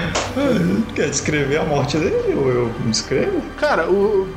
[0.94, 3.40] Quer descrever a morte dele ou eu descrevo?
[3.56, 4.28] Cara, o,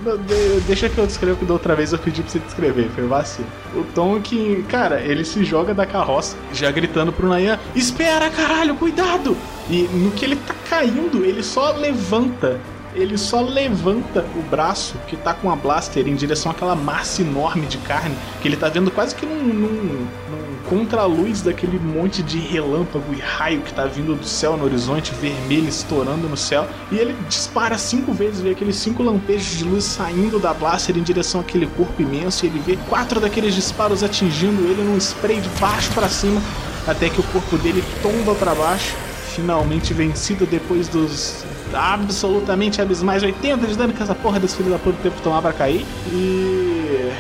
[0.65, 3.47] deixa que eu descrevo que da outra vez eu pedi pra você descrever, foi vacilo.
[3.75, 8.75] O Tom que, cara, ele se joga da carroça, já gritando pro Nayan: Espera, caralho,
[8.75, 9.37] cuidado!
[9.69, 12.59] E no que ele tá caindo, ele só levanta
[12.93, 17.65] ele só levanta o braço que tá com a blaster em direção àquela massa enorme
[17.67, 22.37] de carne que ele tá vendo quase que num, num, num contra-luz daquele monte de
[22.37, 26.67] relâmpago e raio que tá vindo do céu no horizonte, vermelho estourando no céu.
[26.91, 31.01] E ele dispara cinco vezes, vê aqueles cinco lampejos de luz saindo da blaster em
[31.01, 32.45] direção àquele corpo imenso.
[32.45, 36.39] E ele vê quatro daqueles disparos atingindo ele num spray de baixo para cima,
[36.87, 38.95] até que o corpo dele tomba para baixo
[39.35, 44.79] finalmente vencido depois dos absolutamente abismais 80 de dano que essa porra desse filho da
[44.79, 45.85] puta tempo tomar pra cair.
[46.11, 47.11] E.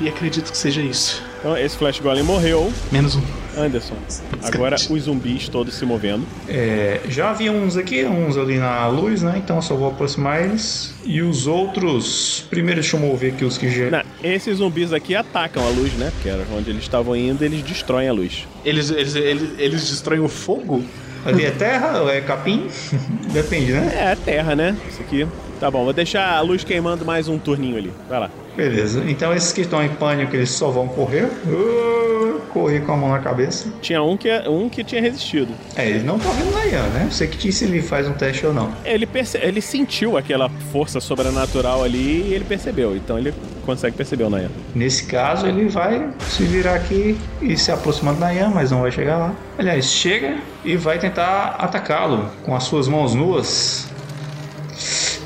[0.00, 1.22] E acredito que seja isso.
[1.40, 2.72] Então, esse Flash Golem morreu.
[2.90, 3.22] Menos um.
[3.56, 3.96] Anderson.
[4.42, 6.24] Agora os zumbis todos se movendo.
[6.48, 9.34] É, já havia uns aqui, uns ali na luz, né?
[9.42, 10.94] Então eu só vou aproximar eles.
[11.04, 12.46] E os outros.
[12.48, 13.90] Primeiro deixa eu mover aqui os que já.
[13.90, 16.10] Não, esses zumbis aqui atacam a luz, né?
[16.14, 18.46] Porque era onde eles estavam indo, eles destroem a luz.
[18.64, 20.82] Eles, eles, eles, eles destroem o fogo?
[21.24, 22.68] Ali é terra ou é capim?
[23.32, 23.92] Depende, né?
[23.94, 24.76] É, é terra, né?
[24.88, 25.26] Isso aqui.
[25.58, 27.92] Tá bom, vou deixar a luz queimando mais um turninho ali.
[28.08, 28.30] Vai lá.
[28.60, 29.02] Beleza.
[29.08, 31.24] Então esses que estão em pânico, eles só vão correr.
[31.46, 33.72] Uh, correr com a mão na cabeça.
[33.80, 35.54] Tinha um que, um que tinha resistido.
[35.74, 37.04] É, ele não tá vendo Nayan, né?
[37.04, 38.70] Não sei que disse se ele faz um teste ou não.
[38.84, 39.38] Ele, perce...
[39.38, 42.94] ele sentiu aquela força sobrenatural ali e ele percebeu.
[42.94, 43.32] Então ele
[43.64, 44.50] consegue perceber o Nayan.
[44.74, 48.92] Nesse caso, ele vai se virar aqui e se aproximar do Nayan, mas não vai
[48.92, 49.34] chegar lá.
[49.56, 53.88] Aliás, chega e vai tentar atacá-lo com as suas mãos nuas.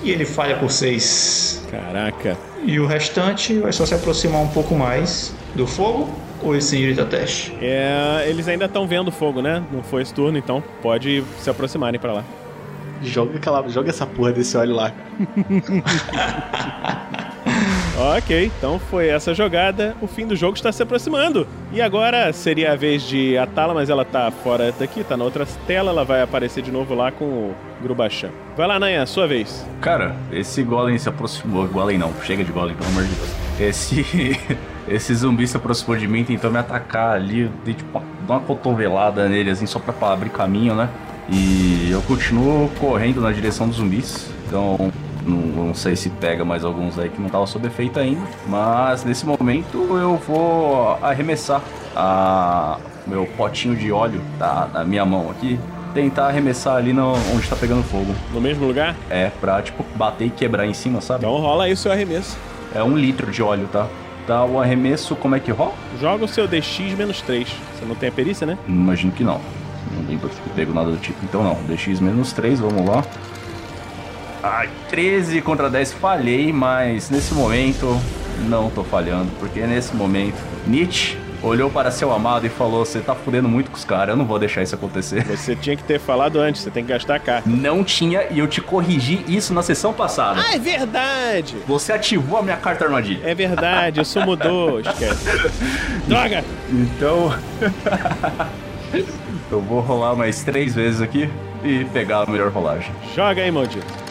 [0.04, 1.64] E ele falha por seis.
[1.70, 2.36] Caraca.
[2.62, 7.06] E o restante vai só se aproximar um pouco mais do fogo ou esse senhorita
[7.06, 7.56] teste?
[7.60, 9.62] É, eles ainda estão vendo fogo, né?
[9.72, 12.24] Não foi esse turno, então pode se aproximarem para lá.
[13.02, 14.92] Joga, aquela, joga essa porra desse óleo lá.
[17.98, 19.94] ok, então foi essa jogada.
[20.00, 21.46] O fim do jogo está se aproximando.
[21.72, 25.46] E agora seria a vez de Atala, mas ela tá fora daqui, tá na outra
[25.66, 25.90] tela.
[25.90, 28.30] Ela vai aparecer de novo lá com o Grubachan.
[28.56, 29.66] Vai lá, Nanha, sua vez.
[29.80, 31.66] Cara, esse golem se aproximou.
[31.68, 33.30] Golem não, chega de golem, pelo amor de Deus.
[33.60, 34.38] Esse.
[34.86, 37.50] Esse zumbi se aproximou de mim, tentou me atacar ali.
[37.64, 40.90] Dei tipo uma cotovelada nele, assim, só pra abrir caminho, né?
[41.30, 44.30] E eu continuo correndo na direção dos zumbis.
[44.46, 44.92] Então,
[45.26, 48.20] não, não, sei se pega mais alguns aí que não estavam sob efeito ainda.
[48.46, 51.62] Mas nesse momento eu vou arremessar
[51.96, 55.58] a meu potinho de óleo da, da minha mão aqui.
[55.92, 58.14] Tentar arremessar ali no, onde tá pegando fogo.
[58.32, 58.96] No mesmo lugar?
[59.08, 61.24] É, pra tipo bater e quebrar em cima, sabe?
[61.24, 62.36] Então rola aí o seu arremesso.
[62.74, 63.86] É um litro de óleo, tá?
[64.26, 65.74] Tá, o arremesso, como é que rola?
[66.00, 67.46] Joga o seu DX menos 3.
[67.46, 68.58] Você não tem a perícia, né?
[68.66, 69.40] Imagino que não.
[69.92, 71.18] Não lembro que pego nada do tipo.
[71.22, 73.04] Então não, DX menos 3, vamos lá.
[74.46, 77.98] Ai, 13 contra 10 falhei, mas nesse momento
[78.40, 80.36] não tô falhando, porque nesse momento
[80.66, 84.16] Nietzsche olhou para seu amado e falou: Você tá fudendo muito com os caras, eu
[84.18, 85.24] não vou deixar isso acontecer.
[85.24, 87.48] Você tinha que ter falado antes, você tem que gastar a carta.
[87.48, 90.42] Não tinha e eu te corrigi isso na sessão passada.
[90.46, 91.56] Ah, é verdade!
[91.66, 93.26] Você ativou a minha carta armadilha.
[93.26, 95.24] É verdade, isso mudou, esquece.
[96.06, 96.44] Droga!
[96.68, 97.34] Então.
[99.50, 101.30] eu vou rolar mais três vezes aqui
[101.64, 102.92] e pegar a melhor rolagem.
[103.14, 104.03] Joga aí, maldito.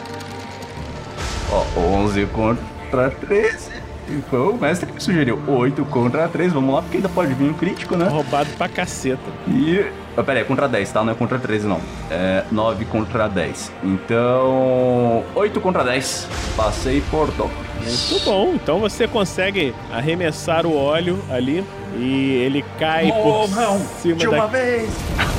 [1.50, 3.84] Ó, 11 contra 13.
[4.06, 6.52] E foi o mestre que me sugeriu 8 contra 3.
[6.52, 8.06] Vamos lá, porque ainda pode vir um crítico, né?
[8.08, 9.22] Roubado pra caceta.
[9.48, 9.84] E.
[10.16, 11.02] Oh, pera aí, é contra 10, tá?
[11.02, 11.80] Não é contra 13, não.
[12.10, 13.72] É 9 contra 10.
[13.82, 15.24] Então.
[15.34, 16.28] 8 contra 10.
[16.56, 17.50] Passei por Doc.
[17.82, 18.52] Muito bom.
[18.54, 21.64] Então você consegue arremessar o óleo ali
[21.98, 23.78] e ele cai Oh, por não.
[24.00, 24.30] cima De da...
[24.32, 24.90] uma vez.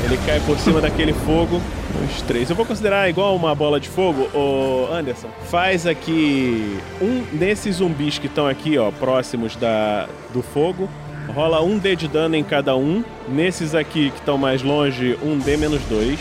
[0.04, 1.62] Ele cai por cima daquele fogo.
[2.10, 2.50] Os três.
[2.50, 4.28] Eu vou considerar igual uma bola de fogo.
[4.34, 10.90] Ô, Anderson, faz aqui um desses zumbis que estão aqui, ó, próximos da, do fogo.
[11.34, 13.04] Rola um D de dano em cada um.
[13.30, 16.20] Nesses aqui que estão mais longe, um D menos dois.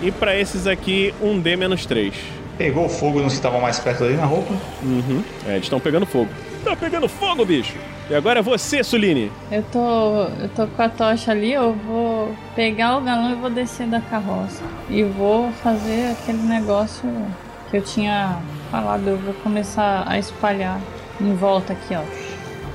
[0.00, 2.14] E pra esses aqui, um D menos três.
[2.56, 4.54] Pegou fogo nos que estavam mais perto ali na roupa.
[4.82, 5.22] Uhum.
[5.46, 6.28] É, eles estão pegando fogo.
[6.64, 7.76] Tá pegando fogo, bicho!
[8.10, 9.30] E agora é você, Suline.
[9.50, 13.50] Eu tô, eu tô com a tocha ali, eu vou pegar o galão e vou
[13.50, 14.62] descer da carroça.
[14.88, 17.06] E vou fazer aquele negócio
[17.70, 18.38] que eu tinha
[18.70, 20.80] falado, eu vou começar a espalhar
[21.20, 22.02] em volta aqui, ó.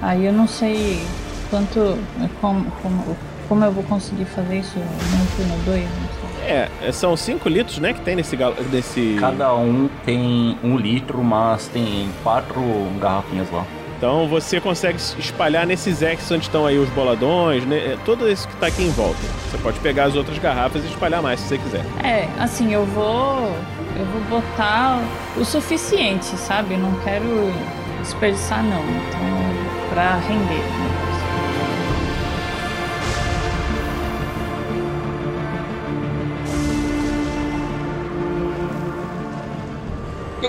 [0.04, 1.02] Aí eu não sei
[1.50, 1.98] quanto,
[2.40, 3.18] como, como,
[3.50, 6.23] como eu vou conseguir fazer isso no turno 2, não sei.
[6.44, 8.38] É, são 5 litros, né, que tem nesse...
[8.72, 9.18] nesse...
[9.20, 12.62] Cada um tem um litro, mas tem quatro
[13.00, 13.66] garrafinhas lá.
[14.04, 17.98] Então você consegue espalhar nesses X onde estão aí os boladões, né?
[18.04, 19.18] Tudo isso que tá aqui em volta.
[19.50, 21.86] Você pode pegar as outras garrafas e espalhar mais se você quiser.
[22.04, 23.50] É, assim, eu vou.
[23.96, 25.00] Eu vou botar
[25.38, 26.74] o suficiente, sabe?
[26.74, 27.54] Eu não quero
[28.02, 28.82] desperdiçar não.
[28.82, 30.58] Então, pra render.
[30.58, 31.03] né?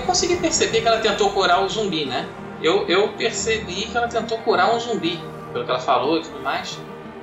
[0.05, 2.27] Consegui perceber que ela tentou curar o zumbi, né?
[2.61, 5.19] Eu, eu percebi que ela tentou curar um zumbi,
[5.51, 6.79] pelo que ela falou e tudo mais.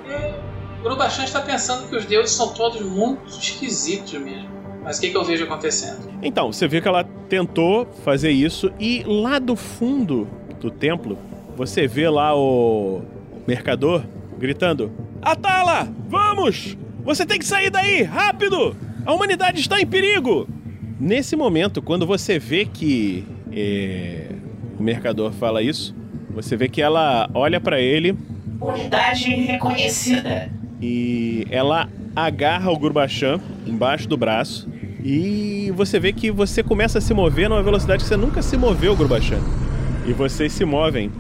[0.07, 4.51] E Grubachan está pensando que os deuses são todos muito esquisitos mesmo.
[4.83, 6.11] Mas o que, que eu vejo acontecendo?
[6.23, 10.29] Então, você vê que ela tentou fazer isso e lá do fundo
[10.61, 11.17] do templo,
[11.57, 13.03] você vê lá o
[13.47, 14.03] mercador
[14.39, 16.77] gritando: Atala, vamos!
[17.05, 18.77] Você tem que sair daí, rápido!
[19.07, 20.49] A humanidade está em perigo!
[21.03, 24.29] Nesse momento, quando você vê que é,
[24.79, 25.93] o mercador fala isso,
[26.31, 28.17] você vê que ela olha pra ele
[28.61, 30.49] Unidade reconhecida.
[30.81, 34.69] e ela agarra o Gurbachan embaixo do braço
[35.03, 38.57] e você vê que você começa a se mover numa velocidade que você nunca se
[38.57, 39.41] moveu, Gurbachan.
[40.07, 41.11] E vocês se movem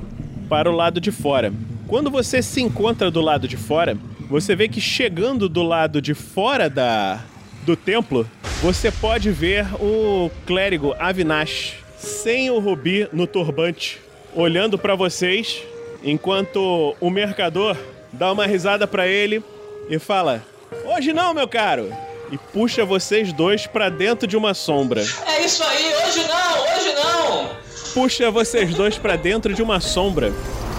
[0.48, 1.52] para o lado de fora.
[1.88, 3.96] Quando você se encontra do lado de fora,
[4.30, 7.20] você vê que chegando do lado de fora da
[7.62, 8.28] do templo,
[8.60, 14.00] você pode ver o clérigo Avinash sem o rubi no turbante,
[14.34, 15.62] olhando para vocês,
[16.02, 17.76] enquanto o mercador
[18.12, 19.42] dá uma risada para ele
[19.88, 20.44] e fala:
[20.84, 21.92] "Hoje não, meu caro."
[22.30, 25.02] E puxa vocês dois para dentro de uma sombra.
[25.26, 27.50] É isso aí, hoje não, hoje não!
[27.92, 30.32] Puxa vocês dois para dentro de uma sombra.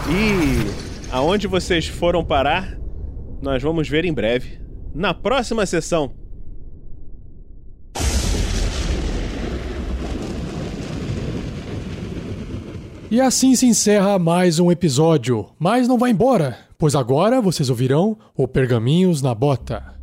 [0.10, 2.76] E aonde vocês foram parar,
[3.40, 4.60] nós vamos ver em breve,
[4.96, 6.23] na próxima sessão.
[13.14, 15.46] E assim se encerra mais um episódio.
[15.60, 19.94] Mas não vai embora, pois agora vocês ouvirão o Pergaminhos na Bota.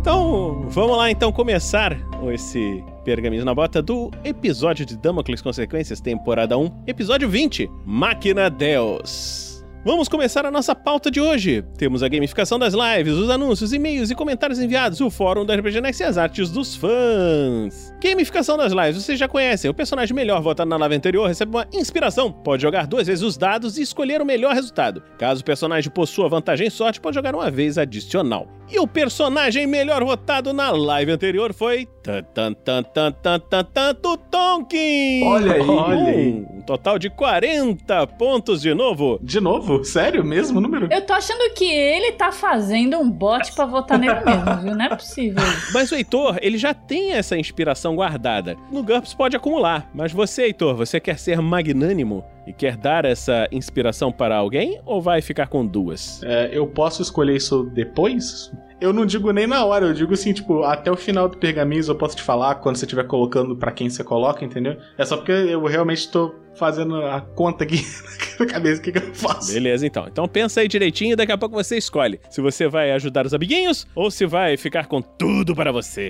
[0.00, 1.96] Então, vamos lá então começar
[2.32, 9.45] esse Pergaminhos na Bota do episódio de Damocles Consequências, temporada 1, episódio 20, Máquina Deus.
[9.86, 11.62] Vamos começar a nossa pauta de hoje.
[11.78, 15.80] Temos a gamificação das lives, os anúncios, e-mails e comentários enviados, o fórum da RPG
[15.80, 17.94] Next e as artes dos fãs.
[18.02, 19.70] Gamificação das lives, vocês já conhecem.
[19.70, 22.32] O personagem melhor votado na live anterior recebe uma inspiração.
[22.32, 25.04] Pode jogar duas vezes os dados e escolher o melhor resultado.
[25.18, 28.48] Caso o personagem possua vantagem em sorte, pode jogar uma vez adicional.
[28.68, 31.86] E o personagem melhor votado na live anterior foi.
[32.02, 35.22] Tan, tan, tan, tan, tan, tan, Tutonkin!
[35.24, 35.60] Olha aí.
[35.60, 36.46] Olha aí.
[36.50, 39.20] Um total de 40 pontos de novo.
[39.22, 39.75] De novo?
[39.84, 40.24] Sério?
[40.24, 40.88] Mesmo número?
[40.90, 44.74] Eu tô achando que ele tá fazendo um bot pra votar nele mesmo, viu?
[44.74, 45.42] Não é possível.
[45.72, 48.56] Mas o Heitor, ele já tem essa inspiração guardada.
[48.70, 53.48] No GURPS pode acumular, mas você, Heitor, você quer ser magnânimo e quer dar essa
[53.50, 56.22] inspiração para alguém ou vai ficar com duas?
[56.22, 58.52] É, eu posso escolher isso depois?
[58.80, 61.82] Eu não digo nem na hora, eu digo assim, tipo, até o final do pergaminho
[61.86, 64.76] eu posso te falar quando você estiver colocando pra quem você coloca, entendeu?
[64.98, 67.84] É só porque eu realmente tô fazendo a conta aqui
[68.38, 69.52] na cabeça, o que, que eu faço?
[69.52, 70.06] Beleza, então.
[70.06, 73.34] Então pensa aí direitinho e daqui a pouco você escolhe se você vai ajudar os
[73.34, 76.08] amiguinhos ou se vai ficar com tudo para você.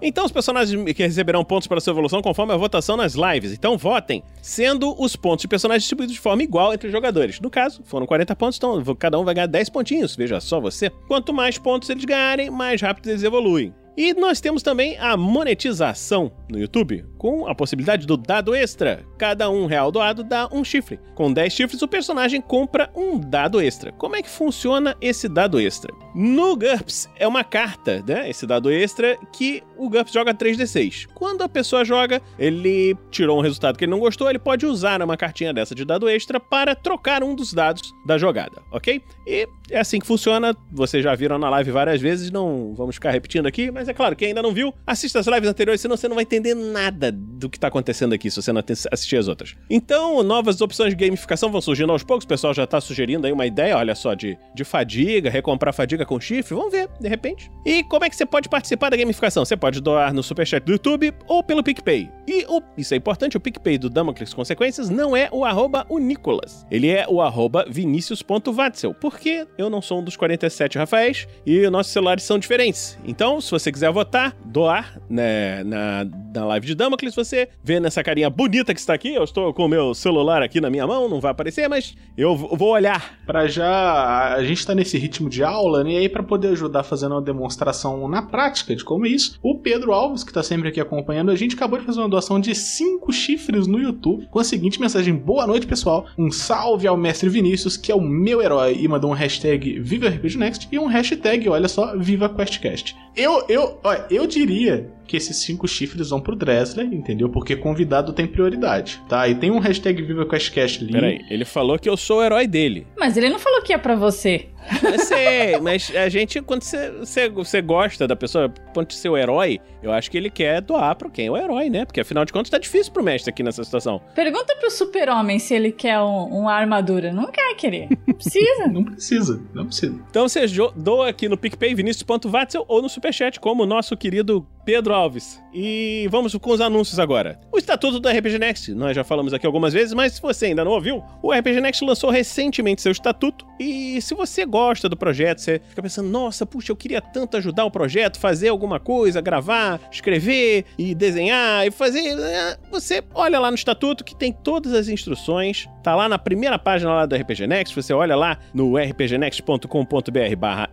[0.00, 3.52] então os personagens que receberão pontos para sua evolução conforme a votação nas lives.
[3.52, 7.40] Então votem, sendo os pontos de personagens distribuídos de forma igual entre os jogadores.
[7.40, 10.16] No caso, foram 40 pontos, então cada um vai ganhar 10 pontinhos.
[10.16, 10.90] Veja só você.
[11.08, 13.74] Quanto mais pontos eles ganharem, mais rápido eles evoluem.
[13.96, 19.06] E nós temos também a monetização no YouTube, com a possibilidade do dado extra.
[19.16, 20.98] Cada um real doado dá um chifre.
[21.14, 23.92] Com 10 chifres, o personagem compra um dado extra.
[23.92, 25.94] Como é que funciona esse dado extra?
[26.16, 28.28] No GURPS é uma carta, né?
[28.28, 31.06] Esse dado extra que o GURPS joga 3d6.
[31.14, 35.00] Quando a pessoa joga, ele tirou um resultado que ele não gostou, ele pode usar
[35.00, 39.00] uma cartinha dessa de dado extra para trocar um dos dados da jogada, ok?
[39.28, 40.56] E é assim que funciona.
[40.72, 44.16] Vocês já viram na live várias vezes, não vamos ficar repetindo aqui, mas é claro,
[44.16, 47.48] quem ainda não viu, assista as lives anteriores, senão você não vai entender nada do
[47.48, 49.54] que está acontecendo aqui se você não assistir as outras.
[49.68, 52.24] Então, novas opções de gamificação vão surgindo aos poucos.
[52.24, 56.04] O pessoal já está sugerindo aí uma ideia, olha só, de, de fadiga, recomprar fadiga
[56.04, 56.54] com chifre.
[56.54, 57.50] Vamos ver, de repente.
[57.64, 59.44] E como é que você pode participar da gamificação?
[59.44, 62.10] Você pode doar no superchat do YouTube ou pelo PicPay.
[62.26, 66.66] E o, isso é importante, o PicPay do Damocles Consequências não é o arroba Unicolas.
[66.70, 68.94] Ele é o arroba vinicius.vatzel.
[68.94, 72.98] Porque eu não sou um dos 47 Rafaéis e nossos celulares são diferentes.
[73.04, 78.02] Então, se você quiser votar, doar né, na, na live de Damocles, você vê nessa
[78.02, 79.14] carinha bonita que está aqui.
[79.14, 82.36] Eu estou com o meu celular aqui na minha mão, não vai aparecer, mas eu
[82.36, 83.18] vou olhar.
[83.26, 85.92] Para já, a gente está nesse ritmo de aula, né?
[85.92, 89.58] E aí, para poder ajudar fazendo uma demonstração na prática de como é isso, o
[89.58, 92.54] Pedro Alves, que está sempre aqui acompanhando a gente, acabou de fazer uma doação de
[92.54, 96.06] 5 chifres no YouTube com a seguinte mensagem: Boa noite, pessoal.
[96.16, 100.10] Um salve ao mestre Vinícius, que é o meu herói, e mandou um hashtag Viva
[100.10, 102.96] Next e um hashtag, olha só, Viva QuestCast.
[103.14, 107.28] Eu, eu, olha, eu diria que esses cinco chifres vão pro Dressler, entendeu?
[107.28, 109.28] Porque convidado tem prioridade, tá?
[109.28, 110.92] E tem um hashtag Viva QuestCast ali.
[110.92, 112.86] Peraí, ele falou que eu sou o herói dele.
[112.98, 114.46] Mas ele não falou que é pra você.
[114.82, 119.16] Eu sei, mas a gente, quando você, você, você gosta da pessoa, quando ser o
[119.16, 121.84] herói, eu acho que ele quer doar pra quem é o herói, né?
[121.84, 124.00] Porque afinal de contas tá difícil pro mestre aqui nessa situação.
[124.14, 127.12] Pergunta pro super-homem se ele quer um, uma armadura.
[127.12, 127.88] Não quer querer.
[128.12, 128.68] Precisa.
[128.68, 130.00] não precisa, não precisa.
[130.10, 130.46] Então você
[130.76, 135.40] doa aqui no PicPay, vinicius.vatzel, ou no Superchat, como o nosso querido Pedro Alves.
[135.52, 137.40] E vamos com os anúncios agora.
[137.50, 140.64] O estatuto do RPG Next, nós já falamos aqui algumas vezes, mas se você ainda
[140.64, 143.46] não ouviu, o RPG Next lançou recentemente seu estatuto.
[143.58, 147.64] E se você gosta do projeto, você fica pensando, nossa, puxa, eu queria tanto ajudar
[147.64, 152.14] o projeto, fazer alguma coisa, gravar, escrever e desenhar e fazer.
[152.14, 152.56] Né?
[152.70, 156.92] Você olha lá no estatuto que tem todas as instruções, tá lá na primeira página
[156.92, 159.66] lá do RPG Next, você olha lá no rpgnext.com.br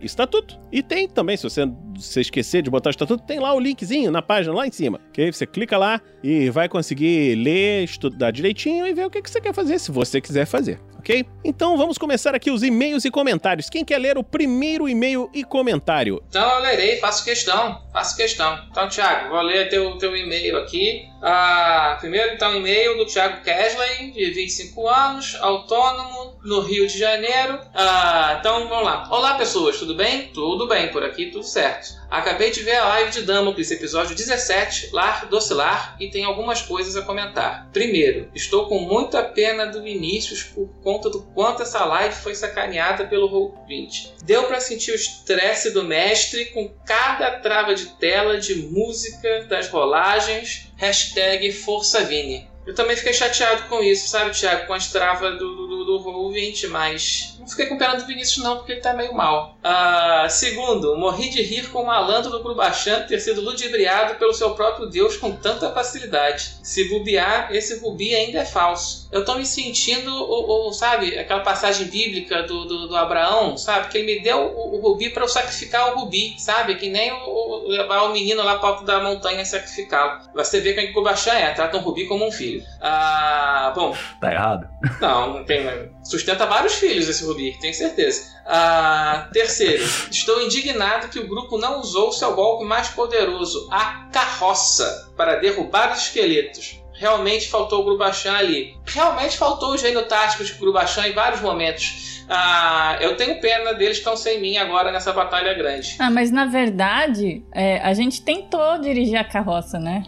[0.02, 0.60] estatuto.
[0.70, 1.62] E tem também, se você,
[1.98, 5.00] se esquecer de botar o estatuto, tem lá o linkzinho na página lá em cima.
[5.08, 5.32] Ok?
[5.32, 9.40] Você clica lá e vai conseguir ler, estudar direitinho e ver o que, que você
[9.40, 11.26] quer fazer, se você quiser fazer ok?
[11.42, 13.68] Então vamos começar aqui os e-mails e comentários.
[13.70, 16.20] Quem quer ler o primeiro e-mail e comentário?
[16.28, 18.66] Então eu lerei, faço questão, faço questão.
[18.68, 21.08] Então, Thiago, vou ler teu, teu e-mail aqui.
[21.22, 27.60] Ah, primeiro, então, e-mail do Thiago Kesley, de 25 anos, autônomo, no Rio de Janeiro.
[27.72, 29.06] Ah, então, vamos lá.
[29.08, 30.28] Olá, pessoas, tudo bem?
[30.32, 32.00] Tudo bem, por aqui tudo certo.
[32.10, 36.96] Acabei de ver a live de Damocles, episódio 17, Lar Docilar, e tem algumas coisas
[36.96, 37.68] a comentar.
[37.72, 43.04] Primeiro, estou com muita pena do Vinícius por conta do quanto essa live foi sacaneada
[43.04, 43.28] pelo
[43.70, 44.10] Roll20.
[44.24, 49.68] Deu para sentir o estresse do mestre com cada trava de tela de música das
[49.68, 52.49] rolagens, hashtag Força Vini.
[52.70, 54.68] Eu também fiquei chateado com isso, sabe, Thiago?
[54.68, 58.58] Com as travas do, do, do Roll20, mas não fiquei com pena do Vinícius, não,
[58.58, 59.58] porque ele tá meio mal.
[59.58, 64.50] Uh, segundo, morri de rir com o malandro do Grubachan ter sido ludibriado pelo seu
[64.50, 66.58] próprio Deus com tanta facilidade.
[66.62, 69.08] Se bubiar, esse rubi ainda é falso.
[69.10, 73.88] Eu tô me sentindo, o, o sabe, aquela passagem bíblica do, do, do, Abraão, sabe?
[73.88, 76.76] Que ele me deu o, o rubi para eu sacrificar o rubi, sabe?
[76.76, 80.20] Que nem o, levar o menino lá para alto da montanha sacrificá-lo.
[80.36, 82.78] Você vê que o Grubachan é, trata um rubi como um filho filho.
[82.80, 83.96] Ah, bom.
[84.20, 84.68] Tá errado?
[85.00, 85.90] Não, não tem.
[86.04, 88.22] Sustenta vários filhos esse Rubi, tenho certeza.
[88.46, 95.12] Ah, terceiro, estou indignado que o grupo não usou seu golpe mais poderoso, a carroça,
[95.16, 96.80] para derrubar os esqueletos.
[96.94, 98.76] Realmente faltou o Grubachan ali.
[98.84, 102.20] Realmente faltou o gênio tático de Grubachan em vários momentos.
[102.28, 105.96] Ah, eu tenho pena deles estão sem mim agora nessa batalha grande.
[105.98, 110.04] Ah, mas na verdade, é, a gente tentou dirigir a carroça, né?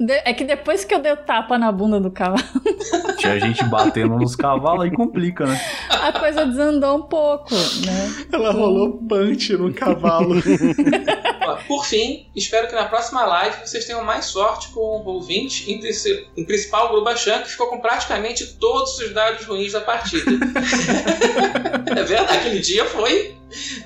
[0.00, 2.42] De- É que depois que eu dei o tapa na bunda do cavalo,
[3.18, 5.60] Tinha gente batendo nos cavalos, aí complica, né?
[5.90, 8.26] a coisa desandou um pouco, né?
[8.32, 10.34] Ela rolou punch no cavalo.
[11.68, 15.78] Por fim, espero que na próxima live vocês tenham mais sorte com o ouvinte, em,
[15.80, 20.30] princi- em principal o Grubachan, que ficou com praticamente todos os dados ruins da partida.
[21.96, 23.34] é verdade, aquele dia foi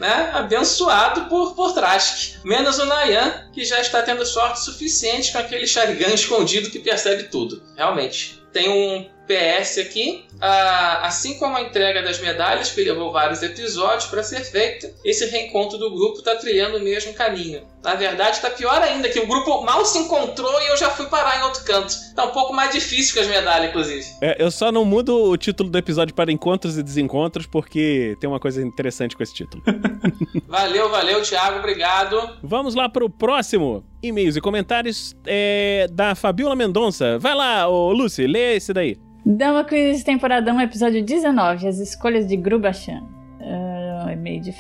[0.01, 2.37] né, abençoado por, por Trask.
[2.45, 7.25] Menos o Nayan, que já está tendo sorte suficiente com aquele Sharingan escondido que percebe
[7.25, 7.63] tudo.
[7.77, 8.43] Realmente.
[8.53, 10.25] Tem um PS aqui.
[10.41, 15.27] Ah, assim como a entrega das medalhas, que levou vários episódios para ser feita, esse
[15.27, 17.63] reencontro do grupo está trilhando o mesmo caminho.
[17.83, 21.07] Na verdade, está pior ainda, que o grupo mal se encontrou e eu já fui
[21.07, 21.95] parar em outro canto.
[22.15, 24.05] Tá um pouco mais difícil que as medalhas, inclusive.
[24.21, 28.29] É, eu só não mudo o título do episódio para encontros e desencontros, porque tem
[28.29, 29.63] uma coisa interessante com esse título.
[30.47, 32.37] Valeu, valeu, Thiago, obrigado.
[32.43, 33.85] Vamos lá pro próximo.
[34.03, 37.19] E-mails e comentários é, da Fabiola Mendonça.
[37.19, 38.99] Vai lá, ô Lucy, lê esse daí.
[39.31, 43.03] Dama Quiz temporada 1, episódio 19, as escolhas de Grubachan.
[43.39, 44.55] Uh, e-mail de,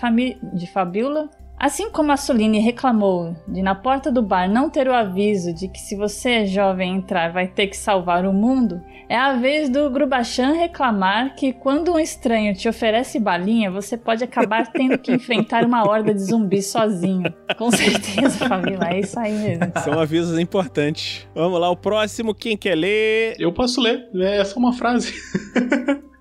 [0.53, 1.31] de Fabiola.
[1.59, 5.67] Assim como a Soline reclamou de na porta do bar não ter o aviso de
[5.67, 9.69] que se você é jovem entrar vai ter que salvar o mundo, é a vez
[9.69, 15.11] do Grubachan reclamar que quando um estranho te oferece balinha, você pode acabar tendo que
[15.11, 17.35] enfrentar uma horda de zumbis sozinho.
[17.57, 19.73] Com certeza, Fabiola, é isso aí mesmo.
[19.83, 21.27] São avisos importantes.
[21.35, 23.35] Vamos lá, o próximo, quem quer ler?
[23.39, 25.13] Eu posso ler, é só uma frase.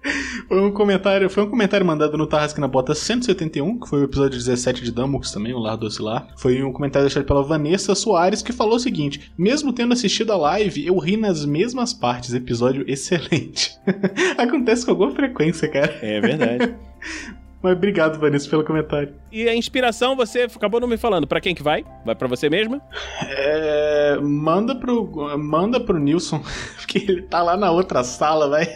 [0.48, 4.04] Foi um comentário, foi um comentário mandado no Tarrasque na Bota 171, que foi o
[4.04, 6.28] episódio 17 de Damocles também, o Lar do Oscilar.
[6.38, 10.38] Foi um comentário deixado pela Vanessa Soares, que falou o seguinte: Mesmo tendo assistido a
[10.38, 12.34] live, eu ri nas mesmas partes.
[12.34, 13.78] Episódio excelente.
[14.38, 15.98] Acontece com alguma frequência, cara.
[16.02, 16.76] É verdade.
[17.62, 19.14] Mas obrigado, Vanessa, pelo comentário.
[19.32, 21.26] E a inspiração, você acabou não me falando.
[21.26, 21.84] Pra quem que vai?
[22.06, 22.82] Vai pra você mesma?
[23.24, 26.42] É, manda pro manda pro Nilson,
[26.78, 28.68] porque ele tá lá na outra sala, vai.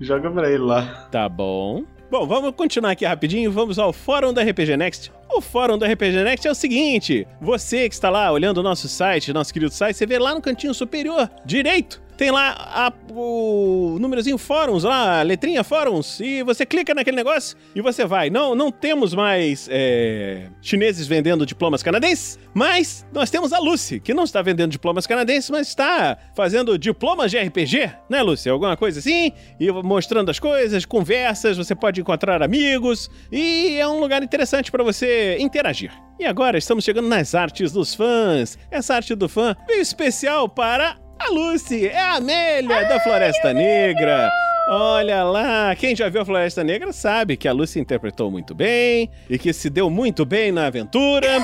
[0.00, 1.08] Joga pra ele lá.
[1.10, 1.84] Tá bom.
[2.10, 3.52] Bom, vamos continuar aqui rapidinho.
[3.52, 5.12] Vamos ao fórum da RPG Next.
[5.30, 8.88] O fórum da RPG Next é o seguinte: você que está lá olhando o nosso
[8.88, 12.00] site, nosso querido site, você vê lá no cantinho superior direito.
[12.18, 17.80] Tem lá a- o númerozinho fóruns, lá, letrinha fóruns, e você clica naquele negócio e
[17.80, 18.28] você vai.
[18.28, 24.12] Não, não temos mais é, chineses vendendo diplomas canadenses, mas nós temos a Lucy, que
[24.12, 28.50] não está vendendo diplomas canadenses, mas está fazendo diplomas de RPG, né, Lucy?
[28.50, 34.00] Alguma coisa assim, e mostrando as coisas, conversas, você pode encontrar amigos, e é um
[34.00, 35.92] lugar interessante para você interagir.
[36.18, 38.58] E agora estamos chegando nas artes dos fãs.
[38.72, 44.30] Essa arte do fã veio especial para a Lucy, é a Amélia da Floresta Negra.
[44.70, 49.10] Olha lá, quem já viu a Floresta Negra sabe que a Lucy interpretou muito bem
[49.28, 51.38] e que se deu muito bem na aventura.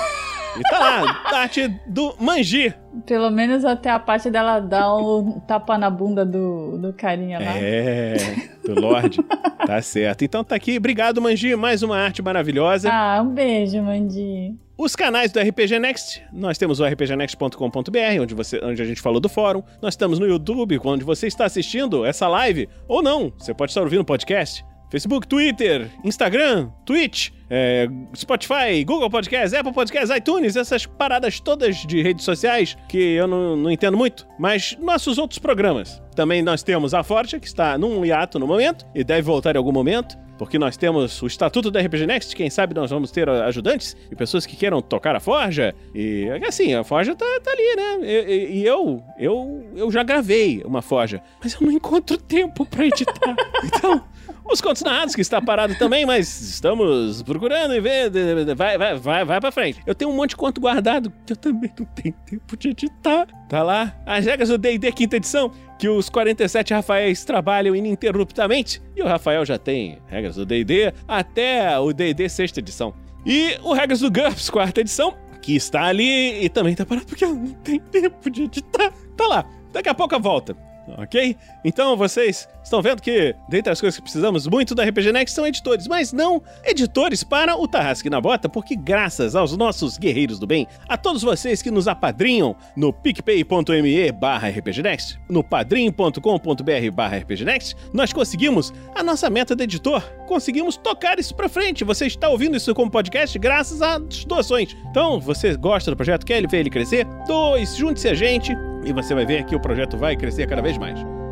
[0.56, 2.72] E tá lá, arte do Manji.
[3.06, 7.56] Pelo menos até a parte dela dar um tapa na bunda do, do carinha lá.
[7.56, 8.16] É,
[8.64, 9.20] do Lorde.
[9.66, 10.24] Tá certo.
[10.24, 10.76] Então tá aqui.
[10.76, 11.56] Obrigado, Manji.
[11.56, 12.88] Mais uma arte maravilhosa.
[12.92, 14.54] Ah, um beijo, Mandi.
[14.76, 19.20] Os canais do RPG Next, nós temos o rpgnext.com.br, onde, você, onde a gente falou
[19.20, 19.62] do fórum.
[19.80, 23.82] Nós estamos no YouTube, onde você está assistindo essa live, ou não, você pode estar
[23.82, 24.64] ouvindo o podcast.
[24.90, 32.02] Facebook, Twitter, Instagram, Twitch, é, Spotify, Google Podcasts, Apple Podcasts, iTunes, essas paradas todas de
[32.02, 36.02] redes sociais que eu não, não entendo muito, mas nossos outros programas.
[36.16, 39.58] Também nós temos a Forja, que está num hiato no momento e deve voltar em
[39.58, 40.16] algum momento.
[40.38, 44.16] Porque nós temos o estatuto da RPG Next, quem sabe nós vamos ter ajudantes e
[44.16, 45.74] pessoas que queiram tocar a Forja.
[45.94, 47.98] E assim, a Forja tá, tá ali, né?
[48.08, 52.86] E, e- eu, eu, eu já gravei uma Forja, mas eu não encontro tempo pra
[52.86, 53.36] editar.
[53.64, 54.02] então,
[54.50, 58.10] os contos narrados, que está parado também, mas estamos procurando e ver.
[58.56, 59.80] Vai, vai, vai, vai pra frente.
[59.86, 63.26] Eu tenho um monte de conto guardado que eu também não tenho tempo de editar.
[63.48, 63.94] Tá lá.
[64.04, 68.80] As regras do DD quinta edição, que os 47 Rafaéis trabalham ininterruptamente.
[68.96, 72.94] E o Rafael já tem regras do DD até o DD sexta edição.
[73.26, 77.24] E o Regras do GURPS, quarta edição, que está ali e também tá parado porque
[77.24, 78.92] não tenho tempo de editar.
[79.16, 79.44] Tá lá.
[79.72, 80.56] Daqui a pouco volta.
[80.98, 81.36] Ok?
[81.64, 85.46] Então vocês estão vendo que, dentre as coisas que precisamos muito da RPG Next, são
[85.46, 90.46] editores, mas não editores para o Tarrasque na Bota, porque graças aos nossos guerreiros do
[90.46, 97.76] bem, a todos vocês que nos apadrinham no picpay.me barra rpgnext, no padrim.com.br barra rpgnext,
[97.92, 100.02] nós conseguimos a nossa meta de editor.
[100.26, 101.84] Conseguimos tocar isso pra frente.
[101.84, 104.76] Você está ouvindo isso como podcast graças às doações.
[104.90, 107.06] Então, você gosta do projeto, quer ver ele crescer?
[107.26, 110.73] Dois, junte-se a gente e você vai ver que o projeto vai crescer cada vez
[110.78, 111.23] mais mais.